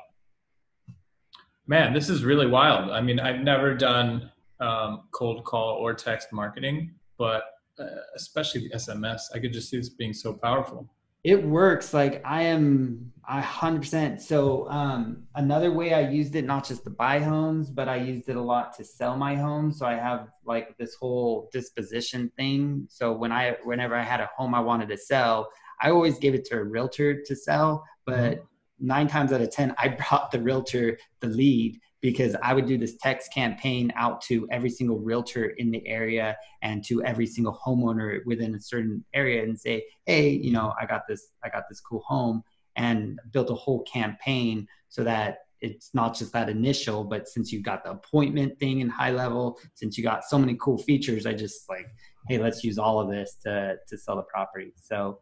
Man, 1.67 1.95
this 1.95 2.11
is 2.11 2.25
really 2.25 2.47
wild. 2.47 2.91
I 2.91 3.01
mean, 3.01 3.19
I've 3.19 3.41
never 3.41 3.75
done 3.75 4.31
um, 4.61 5.05
cold 5.13 5.45
call 5.45 5.77
or 5.77 5.95
text 5.95 6.33
marketing, 6.33 6.95
but 7.19 7.45
uh, 7.79 7.87
especially 8.15 8.69
the 8.69 8.75
SMS, 8.77 9.23
I 9.35 9.39
could 9.39 9.53
just 9.53 9.71
see 9.71 9.79
this 9.79 9.89
being 9.89 10.13
so 10.13 10.35
powerful. 10.35 10.89
It 11.25 11.43
works. 11.43 11.95
Like 11.95 12.23
I 12.25 12.43
am 12.43 13.13
a 13.27 13.41
hundred 13.41 13.81
percent. 13.81 14.21
So 14.21 14.69
um, 14.69 15.25
another 15.35 15.73
way 15.73 15.95
I 15.95 16.09
used 16.09 16.35
it, 16.37 16.45
not 16.45 16.67
just 16.67 16.85
to 16.85 16.91
buy 16.91 17.19
homes, 17.19 17.71
but 17.71 17.89
I 17.89 17.97
used 17.97 18.29
it 18.29 18.37
a 18.37 18.43
lot 18.43 18.77
to 18.77 18.85
sell 18.85 19.17
my 19.17 19.35
home. 19.35 19.73
So 19.73 19.87
I 19.87 19.95
have 19.95 20.29
like 20.45 20.77
this 20.77 20.95
whole 20.95 21.49
disposition 21.53 22.31
thing. 22.37 22.87
So 22.91 23.13
when 23.13 23.33
I, 23.33 23.57
whenever 23.65 23.95
I 23.95 24.03
had 24.03 24.21
a 24.21 24.29
home 24.37 24.55
I 24.55 24.61
wanted 24.61 24.89
to 24.91 24.99
sell, 24.99 25.49
I 25.81 25.91
always 25.91 26.19
gave 26.19 26.35
it 26.35 26.45
to 26.47 26.57
a 26.57 26.63
realtor 26.63 27.23
to 27.23 27.37
sell, 27.37 27.85
but 28.05 28.35
mm-hmm. 28.35 28.87
nine 28.87 29.09
times 29.09 29.33
out 29.33 29.41
of 29.41 29.51
10, 29.51 29.75
I 29.79 29.89
brought 30.09 30.31
the 30.31 30.41
realtor 30.41 30.99
the 31.21 31.29
lead 31.29 31.81
because 32.05 32.37
I 32.43 32.53
would 32.53 32.67
do 32.67 32.77
this 32.77 32.97
text 33.01 33.33
campaign 33.33 33.91
out 33.97 34.21
to 34.25 34.47
every 34.51 34.69
single 34.69 34.99
realtor 34.99 35.47
in 35.57 35.71
the 35.71 35.89
area 35.89 36.37
and 36.61 36.85
to 36.85 37.03
every 37.03 37.27
single 37.27 37.59
homeowner 37.67 38.19
within 38.27 38.55
a 38.55 38.61
certain 38.61 39.03
area 39.15 39.43
and 39.43 39.59
say, 39.59 39.87
hey, 40.05 40.29
you 40.29 40.53
know, 40.53 40.75
I 40.79 40.85
got 40.85 41.09
this, 41.09 41.29
I 41.43 41.49
got 41.49 41.63
this 41.67 41.81
cool 41.81 42.03
home 42.07 42.43
and 42.77 43.19
built 43.33 43.49
a 43.49 43.55
whole 43.55 43.85
campaign 43.85 44.69
so 44.91 45.03
that 45.03 45.39
it's 45.63 45.95
not 45.95 46.15
just 46.15 46.31
that 46.35 46.51
initial, 46.51 47.05
but 47.05 47.27
since 47.27 47.51
you 47.51 47.63
got 47.63 47.85
the 47.85 47.93
appointment 47.93 48.61
thing 48.61 48.81
in 48.81 48.91
high 48.91 49.11
level, 49.11 49.59
since 49.73 49.97
you 49.97 50.05
got 50.05 50.25
so 50.25 50.39
many 50.39 50.59
cool 50.61 50.77
features, 50.77 51.25
I 51.25 51.33
just 51.33 51.71
like, 51.71 51.87
hey, 52.29 52.37
let's 52.37 52.63
use 52.63 52.77
all 52.77 53.01
of 53.01 53.09
this 53.09 53.39
to 53.45 53.77
to 53.89 53.97
sell 53.97 54.17
the 54.17 54.25
property. 54.25 54.75
So 54.77 55.21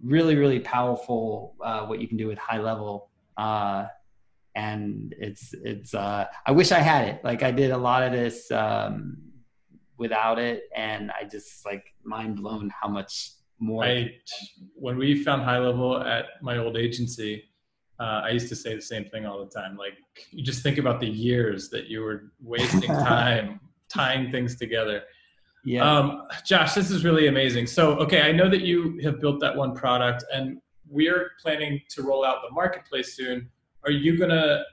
really, 0.00 0.36
really 0.36 0.60
powerful 0.60 1.56
uh, 1.64 1.84
what 1.86 2.00
you 2.00 2.06
can 2.06 2.16
do 2.16 2.28
with 2.28 2.38
high 2.38 2.58
level. 2.60 3.10
Uh, 3.36 3.86
and 4.54 5.14
it's 5.18 5.54
it's 5.64 5.94
uh, 5.94 6.26
I 6.46 6.52
wish 6.52 6.72
I 6.72 6.80
had 6.80 7.08
it. 7.08 7.24
Like 7.24 7.42
I 7.42 7.50
did 7.50 7.70
a 7.70 7.76
lot 7.76 8.02
of 8.02 8.12
this 8.12 8.50
um, 8.50 9.16
without 9.96 10.38
it, 10.38 10.64
and 10.74 11.10
I 11.10 11.24
just 11.24 11.64
like 11.64 11.84
mind 12.04 12.36
blown 12.36 12.70
how 12.78 12.88
much 12.88 13.30
more. 13.58 13.84
I 13.84 14.14
when 14.74 14.98
we 14.98 15.22
found 15.22 15.42
high 15.42 15.58
level 15.58 16.02
at 16.02 16.26
my 16.42 16.58
old 16.58 16.76
agency, 16.76 17.44
uh, 17.98 18.22
I 18.24 18.30
used 18.30 18.48
to 18.48 18.56
say 18.56 18.74
the 18.74 18.82
same 18.82 19.04
thing 19.06 19.26
all 19.26 19.42
the 19.44 19.50
time. 19.50 19.76
Like 19.76 19.94
you 20.30 20.44
just 20.44 20.62
think 20.62 20.78
about 20.78 21.00
the 21.00 21.08
years 21.08 21.70
that 21.70 21.86
you 21.86 22.02
were 22.02 22.32
wasting 22.42 22.80
time 22.88 23.60
tying 23.88 24.30
things 24.30 24.56
together. 24.56 25.02
Yeah. 25.64 25.88
Um, 25.88 26.26
Josh, 26.44 26.74
this 26.74 26.90
is 26.90 27.04
really 27.04 27.28
amazing. 27.28 27.68
So, 27.68 27.92
okay, 27.98 28.22
I 28.22 28.32
know 28.32 28.50
that 28.50 28.62
you 28.62 28.98
have 29.04 29.20
built 29.20 29.38
that 29.40 29.54
one 29.54 29.76
product, 29.76 30.24
and 30.32 30.60
we're 30.88 31.30
planning 31.40 31.80
to 31.90 32.02
roll 32.02 32.24
out 32.24 32.38
the 32.46 32.52
marketplace 32.52 33.14
soon 33.14 33.48
are 33.84 33.90
you 33.90 34.16
going 34.16 34.30
to 34.30 34.64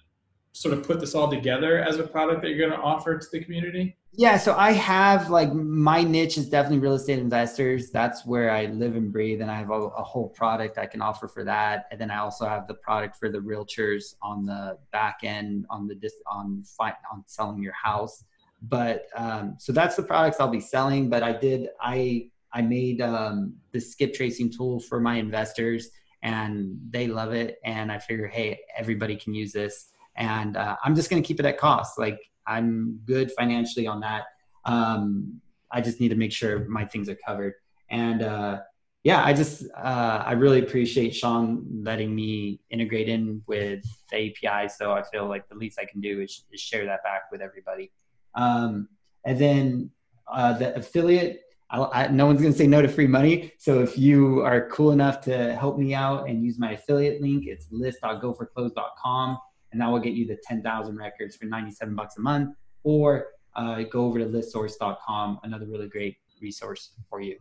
sort 0.54 0.78
of 0.78 0.86
put 0.86 1.00
this 1.00 1.16
all 1.16 1.30
together 1.30 1.80
as 1.80 1.98
a 1.98 2.04
product 2.04 2.42
that 2.42 2.50
you're 2.50 2.68
going 2.68 2.78
to 2.78 2.84
offer 2.84 3.18
to 3.18 3.28
the 3.32 3.44
community? 3.44 3.96
Yeah, 4.12 4.38
so 4.38 4.56
I 4.56 4.72
have 4.72 5.30
like 5.30 5.54
my 5.54 6.02
niche 6.02 6.38
is 6.38 6.50
definitely 6.50 6.80
real 6.80 6.96
estate 6.96 7.20
investors. 7.20 7.92
That's 7.92 8.26
where 8.26 8.50
I 8.50 8.66
live 8.66 8.96
and 8.96 9.14
breathe, 9.14 9.42
and 9.42 9.52
I 9.52 9.58
have 9.58 9.70
a, 9.70 9.74
a, 9.74 10.04
whole 10.04 10.30
product 10.30 10.80
I 10.80 10.88
can 10.88 11.02
offer 11.02 11.28
for 11.28 11.44
that. 11.44 11.86
And 11.92 12.02
then 12.02 12.10
I 12.10 12.18
also 12.18 12.48
have 12.48 12.68
the 12.68 12.74
product 12.74 13.18
for 13.18 13.30
the 13.30 13.38
realtors 13.38 14.16
on 14.24 14.46
the 14.46 14.80
back 14.92 15.20
end 15.22 15.68
on 15.70 15.88
the 15.88 15.94
dis- 15.94 16.24
on 16.26 16.64
on 16.80 17.24
selling 17.28 17.62
your 17.62 17.74
house. 17.74 18.24
But 18.64 19.06
um, 19.16 19.56
so 19.60 19.72
that's 19.72 19.96
the 19.96 20.04
products 20.04 20.38
I'll 20.40 20.50
be 20.50 20.60
selling. 20.60 21.08
But 21.08 21.22
I 21.22 21.32
did 21.32 21.70
I 21.80 22.30
I 22.52 22.64
made 22.64 23.02
um, 23.02 23.54
the 23.72 23.80
skip 23.80 24.16
tracing 24.16 24.52
tool 24.52 24.80
for 24.80 25.00
my 25.00 25.18
investors 25.18 25.92
and 26.22 26.78
they 26.90 27.08
love 27.08 27.34
it. 27.34 27.60
And 27.64 27.92
I 27.92 28.00
figure, 28.00 28.28
hey, 28.28 28.60
everybody 28.76 29.16
can 29.16 29.34
use 29.34 29.52
this. 29.52 29.92
And 30.16 30.58
uh, 30.58 30.76
I'm 30.84 30.96
just 30.96 31.10
going 31.10 31.22
to 31.22 31.28
keep 31.28 31.40
it 31.40 31.46
at 31.46 31.58
cost. 31.58 31.98
Like 31.98 32.20
I'm 32.46 33.00
good 33.06 33.32
financially 33.32 33.88
on 33.88 34.00
that. 34.02 34.24
Um, 34.66 35.40
I 35.72 35.82
just 35.82 36.00
need 36.00 36.10
to 36.10 36.16
make 36.16 36.32
sure 36.32 36.68
my 36.68 36.86
things 36.86 37.08
are 37.10 37.18
covered. 37.26 37.54
And 37.90 38.22
uh, 38.22 38.60
yeah, 39.04 39.24
I 39.24 39.34
just 39.34 39.64
uh, 39.78 40.24
I 40.26 40.34
really 40.34 40.60
appreciate 40.60 41.16
Shaun 41.16 41.66
letting 41.84 42.14
me 42.14 42.60
integrate 42.70 43.08
in 43.08 43.42
with 43.48 43.84
the 44.12 44.34
API. 44.46 44.68
So 44.68 44.92
I 44.92 45.04
feel 45.04 45.28
like 45.28 45.48
the 45.48 45.56
least 45.56 45.80
I 45.80 45.86
can 45.86 46.02
do 46.02 46.22
is, 46.22 46.44
is 46.52 46.60
share 46.60 46.86
that 46.86 47.04
back 47.04 47.24
with 47.32 47.42
everybody. 47.42 47.92
Um, 48.36 48.90
and 49.26 49.40
then 49.40 49.92
uh, 50.32 50.54
the 50.54 50.76
affiliate 50.76 51.44
I, 51.72 52.06
I, 52.06 52.08
no 52.08 52.26
one's 52.26 52.42
going 52.42 52.54
to 52.54 52.58
say 52.58 52.68
no 52.68 52.82
to 52.82 52.88
free 52.88 53.08
money. 53.08 53.54
So 53.58 53.82
if 53.82 53.98
you 53.98 54.42
are 54.42 54.68
cool 54.70 54.92
enough 54.92 55.22
to 55.22 55.56
help 55.56 55.78
me 55.78 55.94
out 55.94 56.28
and 56.28 56.44
use 56.44 56.58
my 56.58 56.72
affiliate 56.72 57.22
link, 57.22 57.46
it's 57.48 57.68
list.goforclose.com, 57.72 59.38
and 59.72 59.82
that 59.82 59.88
will 59.88 60.00
get 60.00 60.14
you 60.14 60.26
the 60.26 60.38
10,000 60.44 60.98
records 60.98 61.36
for 61.36 61.46
97 61.46 61.96
bucks 61.96 62.18
a 62.18 62.22
month. 62.22 62.56
Or 62.84 63.28
uh, 63.56 63.84
go 63.84 64.06
over 64.06 64.20
to 64.20 64.26
listsource.com, 64.26 65.40
another 65.44 65.66
really 65.68 65.90
great 65.90 66.18
resource 66.42 66.92
for 67.10 67.22
you. 67.22 67.38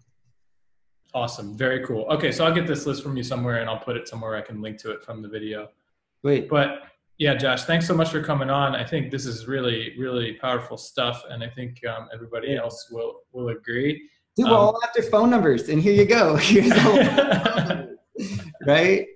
Awesome. 1.15 1.57
Very 1.57 1.85
cool. 1.87 2.05
Okay, 2.11 2.33
so 2.33 2.45
I'll 2.45 2.55
get 2.55 2.67
this 2.67 2.85
list 2.85 3.03
from 3.03 3.17
you 3.17 3.23
somewhere 3.23 3.61
and 3.61 3.71
I'll 3.71 3.79
put 3.79 3.97
it 3.97 4.07
somewhere 4.09 4.37
I 4.37 4.43
can 4.43 4.61
link 4.61 4.79
to 4.81 4.91
it 4.91 5.03
from 5.03 5.23
the 5.23 5.29
video. 5.29 5.69
Wait. 6.23 6.51
But 6.51 6.83
yeah, 7.19 7.35
Josh, 7.35 7.65
thanks 7.65 7.87
so 7.87 7.95
much 7.95 8.11
for 8.11 8.23
coming 8.23 8.49
on. 8.49 8.77
I 8.77 8.85
think 8.85 9.11
this 9.11 9.27
is 9.27 9.49
really, 9.49 9.95
really 9.99 10.35
powerful 10.35 10.77
stuff, 10.77 11.25
and 11.29 11.43
I 11.43 11.49
think 11.49 11.85
um, 11.85 12.09
everybody 12.15 12.57
else 12.57 12.89
will 12.93 13.23
will 13.33 13.49
agree. 13.49 14.09
Dude, 14.39 14.47
we're 14.47 14.53
um, 14.53 14.61
all 14.61 14.81
after 14.85 15.03
phone 15.03 15.31
numbers, 15.31 15.69
and 15.69 15.83
here 15.83 15.93
you 15.93 16.05
go. 16.05 16.37
Here's 16.37 16.71
right? 18.65 19.07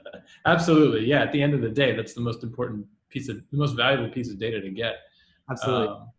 Absolutely. 0.46 1.06
Yeah. 1.06 1.22
At 1.22 1.30
the 1.30 1.40
end 1.40 1.54
of 1.54 1.60
the 1.60 1.68
day, 1.68 1.94
that's 1.94 2.14
the 2.14 2.20
most 2.20 2.42
important 2.42 2.86
piece 3.08 3.28
of 3.28 3.36
the 3.52 3.56
most 3.56 3.76
valuable 3.76 4.12
piece 4.12 4.28
of 4.28 4.40
data 4.40 4.60
to 4.60 4.70
get. 4.70 4.96
Absolutely. 5.48 5.86
Um, 5.86 6.10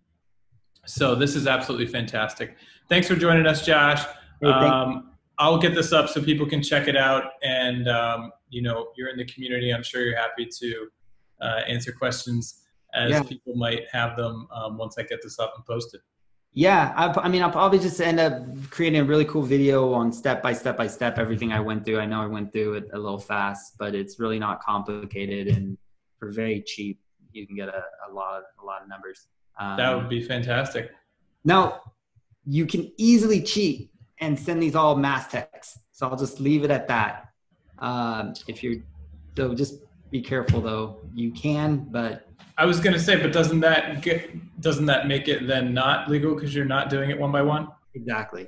so 0.86 1.14
this 1.14 1.36
is 1.36 1.46
absolutely 1.46 1.88
fantastic. 1.88 2.56
Thanks 2.88 3.06
for 3.06 3.18
joining 3.18 3.46
us, 3.46 3.66
Josh. 3.66 4.06
Hey, 4.42 4.48
um, 4.48 5.12
I'll 5.40 5.58
get 5.58 5.76
this 5.76 5.92
up 5.92 6.08
so 6.08 6.22
people 6.22 6.46
can 6.46 6.64
check 6.64 6.88
it 6.88 6.96
out. 6.96 7.32
And 7.44 7.90
um, 7.90 8.32
you 8.50 8.62
know, 8.62 8.92
you're 8.96 9.10
in 9.10 9.18
the 9.18 9.26
community. 9.26 9.74
I'm 9.74 9.84
sure 9.84 10.06
you're 10.06 10.18
happy 10.18 10.48
to 10.60 10.88
uh, 11.42 11.62
answer 11.68 11.92
questions 11.92 12.62
as 12.94 13.12
yeah. 13.12 13.24
people 13.24 13.56
might 13.56 13.82
have 13.92 14.16
them 14.16 14.48
um, 14.54 14.78
once 14.78 14.98
I 14.98 15.04
get 15.04 15.22
this 15.22 15.38
up 15.38 15.54
and 15.58 15.66
posted. 15.66 16.00
Yeah, 16.56 16.94
I, 16.96 17.08
I, 17.22 17.30
mean, 17.30 17.42
I'll 17.42 17.52
probably 17.52 17.80
just 17.80 18.00
end 18.00 18.20
up 18.20 18.44
creating 18.70 19.02
a 19.02 19.04
really 19.04 19.26
cool 19.26 19.42
video 19.42 19.92
on 19.94 20.14
step 20.14 20.44
by 20.44 20.54
step 20.54 20.78
by 20.78 20.88
step 20.88 21.18
everything 21.18 21.52
I 21.52 21.60
went 21.60 21.84
through. 21.84 22.00
I 22.00 22.06
know 22.06 22.22
I 22.22 22.28
went 22.28 22.54
through 22.54 22.76
it 22.76 22.90
a 22.94 23.00
little 23.00 23.20
fast, 23.20 23.74
but 23.80 23.96
it's 23.96 24.20
really 24.20 24.38
not 24.38 24.62
complicated, 24.62 25.48
and 25.48 25.78
for 26.20 26.32
very 26.32 26.62
cheap, 26.62 27.00
you 27.32 27.48
can 27.48 27.56
get 27.56 27.70
a, 27.70 27.84
a 28.08 28.14
lot 28.14 28.38
of 28.38 28.44
a 28.62 28.66
lot 28.66 28.84
of 28.84 28.88
numbers. 28.88 29.28
Um, 29.60 29.78
that 29.78 29.96
would 29.96 30.10
be 30.10 30.22
fantastic. 30.22 30.92
Now, 31.44 31.82
you 32.46 32.66
can 32.66 32.92
easily 32.98 33.42
cheat 33.42 33.92
and 34.20 34.40
send 34.40 34.62
these 34.62 34.76
all 34.76 34.96
mass 34.96 35.28
texts. 35.32 35.80
So 35.92 36.08
I'll 36.08 36.18
just 36.18 36.40
leave 36.40 36.64
it 36.64 36.72
at 36.72 36.88
that. 36.88 37.30
Um, 37.80 38.34
if 38.48 38.64
you're 38.64 38.82
so, 39.36 39.54
just 39.54 39.76
be 40.14 40.22
careful 40.22 40.62
though. 40.62 41.00
You 41.14 41.32
can, 41.32 41.88
but 41.90 42.30
I 42.58 42.66
was 42.66 42.80
going 42.80 42.94
to 42.94 43.00
say, 43.00 43.20
but 43.20 43.34
doesn't 43.34 43.60
that 43.62 44.04
get, 44.04 44.62
doesn't 44.62 44.86
that 44.86 45.08
make 45.08 45.28
it 45.28 45.48
then 45.48 45.74
not 45.74 46.08
legal 46.08 46.36
because 46.36 46.56
you're 46.56 46.66
not 46.66 46.90
doing 46.90 47.10
it 47.10 47.20
one 47.20 47.32
by 47.32 47.42
one? 47.42 47.68
Exactly. 47.96 48.48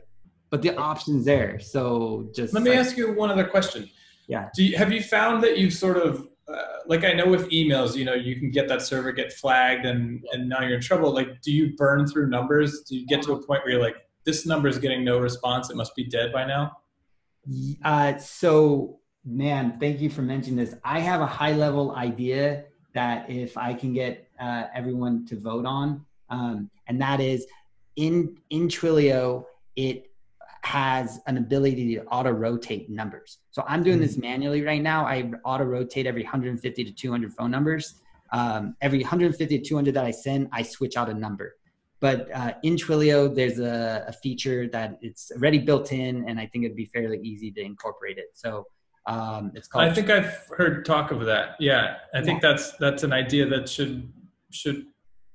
But 0.51 0.61
the 0.61 0.77
option's 0.77 1.25
there. 1.25 1.59
So 1.59 2.29
just 2.33 2.53
let 2.53 2.61
me 2.61 2.69
like, 2.69 2.79
ask 2.79 2.95
you 2.95 3.11
one 3.13 3.31
other 3.31 3.45
question. 3.45 3.89
Yeah. 4.27 4.49
Do 4.55 4.63
you, 4.63 4.77
have 4.77 4.91
you 4.93 5.01
found 5.01 5.43
that 5.43 5.57
you've 5.57 5.73
sort 5.73 5.97
of 5.97 6.27
uh, 6.47 6.61
like 6.85 7.03
I 7.03 7.13
know 7.13 7.25
with 7.25 7.49
emails, 7.49 7.95
you 7.95 8.05
know, 8.05 8.13
you 8.13 8.35
can 8.35 8.51
get 8.51 8.67
that 8.67 8.83
server 8.83 9.11
get 9.11 9.33
flagged 9.33 9.87
and 9.87 10.23
and 10.31 10.47
now 10.47 10.61
you're 10.61 10.75
in 10.75 10.81
trouble. 10.81 11.11
Like, 11.11 11.41
do 11.41 11.51
you 11.51 11.75
burn 11.75 12.05
through 12.05 12.29
numbers? 12.29 12.81
Do 12.81 12.95
you 12.95 13.07
get 13.07 13.23
to 13.23 13.33
a 13.33 13.43
point 13.43 13.63
where 13.63 13.71
you're 13.71 13.81
like, 13.81 13.95
this 14.23 14.45
number 14.45 14.67
is 14.67 14.77
getting 14.77 15.03
no 15.03 15.17
response? 15.17 15.71
It 15.71 15.75
must 15.75 15.95
be 15.95 16.03
dead 16.03 16.31
by 16.31 16.45
now. 16.45 16.77
Uh, 17.83 18.17
so 18.17 18.99
man, 19.25 19.77
thank 19.79 19.99
you 19.99 20.09
for 20.09 20.21
mentioning 20.21 20.57
this. 20.57 20.75
I 20.83 20.99
have 20.99 21.21
a 21.21 21.25
high 21.25 21.53
level 21.53 21.95
idea 21.95 22.65
that 22.93 23.29
if 23.29 23.57
I 23.57 23.73
can 23.73 23.93
get 23.93 24.27
uh, 24.39 24.65
everyone 24.73 25.25
to 25.27 25.39
vote 25.39 25.65
on, 25.65 26.05
um, 26.29 26.69
and 26.87 27.01
that 27.01 27.19
is 27.19 27.45
in 27.95 28.37
in 28.49 28.67
Twilio, 28.67 29.45
it 29.75 30.11
has 30.63 31.19
an 31.27 31.37
ability 31.37 31.95
to 31.95 32.03
auto 32.05 32.31
rotate 32.31 32.89
numbers. 32.89 33.39
So 33.51 33.63
I'm 33.67 33.83
doing 33.83 33.99
this 33.99 34.13
mm-hmm. 34.13 34.21
manually 34.21 34.63
right 34.63 34.81
now. 34.81 35.05
I 35.05 35.31
auto 35.43 35.63
rotate 35.63 36.07
every 36.07 36.23
150 36.23 36.83
to 36.83 36.91
200 36.91 37.33
phone 37.33 37.51
numbers. 37.51 37.95
Um, 38.31 38.75
every 38.81 38.99
150 38.99 39.59
to 39.59 39.63
200 39.63 39.93
that 39.93 40.05
I 40.05 40.11
send, 40.11 40.49
I 40.51 40.63
switch 40.63 40.97
out 40.97 41.09
a 41.09 41.13
number. 41.13 41.55
But 41.99 42.29
uh, 42.33 42.53
in 42.63 42.75
Twilio, 42.75 43.33
there's 43.33 43.59
a, 43.59 44.05
a, 44.07 44.13
feature 44.13 44.67
that 44.69 44.97
it's 45.01 45.31
already 45.31 45.59
built 45.59 45.91
in, 45.91 46.27
and 46.27 46.39
I 46.39 46.45
think 46.47 46.65
it'd 46.65 46.75
be 46.75 46.85
fairly 46.85 47.19
easy 47.19 47.51
to 47.51 47.61
incorporate 47.61 48.17
it. 48.17 48.31
So 48.33 48.65
um, 49.07 49.51
it's 49.53 49.67
called. 49.67 49.85
I 49.85 49.93
think 49.93 50.09
I've 50.09 50.47
heard 50.55 50.85
talk 50.85 51.11
of 51.11 51.25
that. 51.25 51.55
Yeah, 51.59 51.97
I 52.13 52.21
think 52.21 52.41
that's 52.41 52.71
that's 52.77 53.03
an 53.03 53.13
idea 53.13 53.47
that 53.47 53.69
should 53.69 54.11
should 54.51 54.85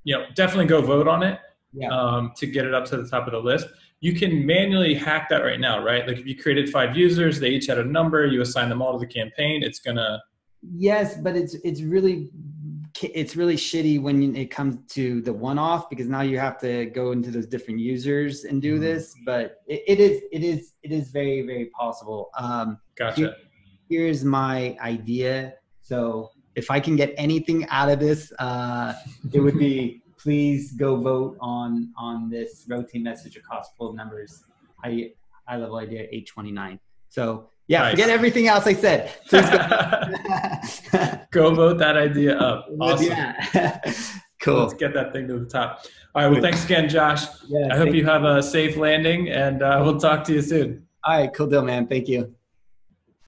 you 0.04 0.16
know 0.16 0.24
definitely 0.35 0.66
go 0.66 0.80
vote 0.80 1.06
on 1.06 1.22
it 1.22 1.38
yeah. 1.72 1.88
um, 1.90 2.33
to 2.37 2.46
get 2.46 2.64
it 2.64 2.74
up 2.74 2.85
to 2.87 2.96
the 2.96 3.09
top 3.09 3.26
of 3.26 3.33
the 3.33 3.38
list. 3.38 3.66
You 4.00 4.14
can 4.14 4.44
manually 4.46 4.94
hack 4.94 5.28
that 5.28 5.42
right 5.42 5.61
now, 5.61 5.85
right? 5.85 6.06
Like 6.06 6.18
if 6.18 6.26
you 6.26 6.37
created 6.37 6.70
five 6.70 6.96
users, 6.96 7.38
they 7.38 7.50
each 7.50 7.66
had 7.66 7.78
a 7.78 7.85
number, 7.85 8.26
you 8.26 8.40
assign 8.40 8.68
them 8.68 8.80
all 8.80 8.94
to 8.94 8.98
the 8.98 9.12
campaign. 9.12 9.62
It's 9.62 9.78
gonna. 9.78 10.20
Yes, 10.62 11.16
but 11.16 11.37
it's 11.37 11.54
it's 11.64 11.83
really 11.83 12.30
it's 13.02 13.37
really 13.37 13.56
shitty 13.56 14.02
when 14.02 14.35
it 14.35 14.50
comes 14.50 14.76
to 14.94 15.22
the 15.22 15.33
one-off 15.33 15.88
because 15.88 16.09
now 16.09 16.22
you 16.22 16.38
have 16.38 16.59
to 16.59 16.87
go 16.87 17.12
into 17.12 17.30
those 17.30 17.46
different 17.46 17.78
users 17.78 18.44
and 18.44 18.61
do 18.61 18.74
mm-hmm. 18.74 18.83
this. 18.83 19.14
But 19.24 19.59
it, 19.68 19.83
it 19.87 20.00
is 20.00 20.22
it 20.33 20.42
is 20.42 20.72
it 20.83 20.92
is 20.92 21.11
very 21.11 21.42
very 21.42 21.66
possible. 21.66 22.30
Um, 22.37 22.78
gotcha. 22.96 23.20
Here, 23.20 23.35
here's 23.90 24.24
my 24.24 24.76
idea. 24.81 25.55
So 25.83 26.31
if 26.55 26.70
I 26.70 26.81
can 26.81 26.96
get 26.96 27.12
anything 27.18 27.66
out 27.68 27.90
of 27.90 27.98
this, 27.98 28.33
uh, 28.38 28.94
it 29.33 29.40
would 29.40 29.59
be 29.59 30.00
please 30.18 30.72
go 30.72 30.96
vote 30.96 31.37
on 31.40 31.92
on 31.96 32.31
this 32.31 32.66
rotate 32.68 33.03
message 33.03 33.37
across 33.37 33.70
pool 33.76 33.92
numbers. 33.92 34.44
High 34.83 35.11
high 35.46 35.57
level 35.57 35.76
idea 35.76 36.03
829. 36.03 36.79
So 37.09 37.50
yeah, 37.66 37.83
nice. 37.83 37.90
forget 37.92 38.11
everything 38.11 38.46
else 38.48 38.66
I 38.66 38.74
said. 38.74 39.12
Go. 39.31 39.40
go. 41.31 41.55
vote 41.55 41.79
that 41.79 41.96
idea 41.96 42.37
up. 42.38 42.68
Awesome. 42.81 43.07
Yeah. 43.07 43.81
cool. 44.40 44.62
Let's 44.62 44.74
get 44.74 44.94
that 44.94 45.12
thing 45.12 45.29
to 45.29 45.40
the 45.40 45.46
top. 45.46 45.85
All 46.14 46.22
right. 46.22 46.31
Well, 46.31 46.40
thanks 46.40 46.64
again, 46.64 46.88
Josh. 46.88 47.22
Yeah, 47.46 47.68
I 47.72 47.76
hope 47.76 47.94
you 47.94 48.05
have 48.07 48.24
a 48.24 48.42
safe 48.42 48.76
landing, 48.76 49.29
and 49.29 49.62
uh, 49.62 49.81
we'll 49.85 50.00
talk 50.00 50.24
to 50.24 50.33
you 50.33 50.42
soon. 50.42 50.87
All 51.05 51.18
right. 51.18 51.33
Cool 51.33 51.46
deal, 51.46 51.62
man. 51.62 51.87
Thank 51.87 52.09
you. 52.09 52.35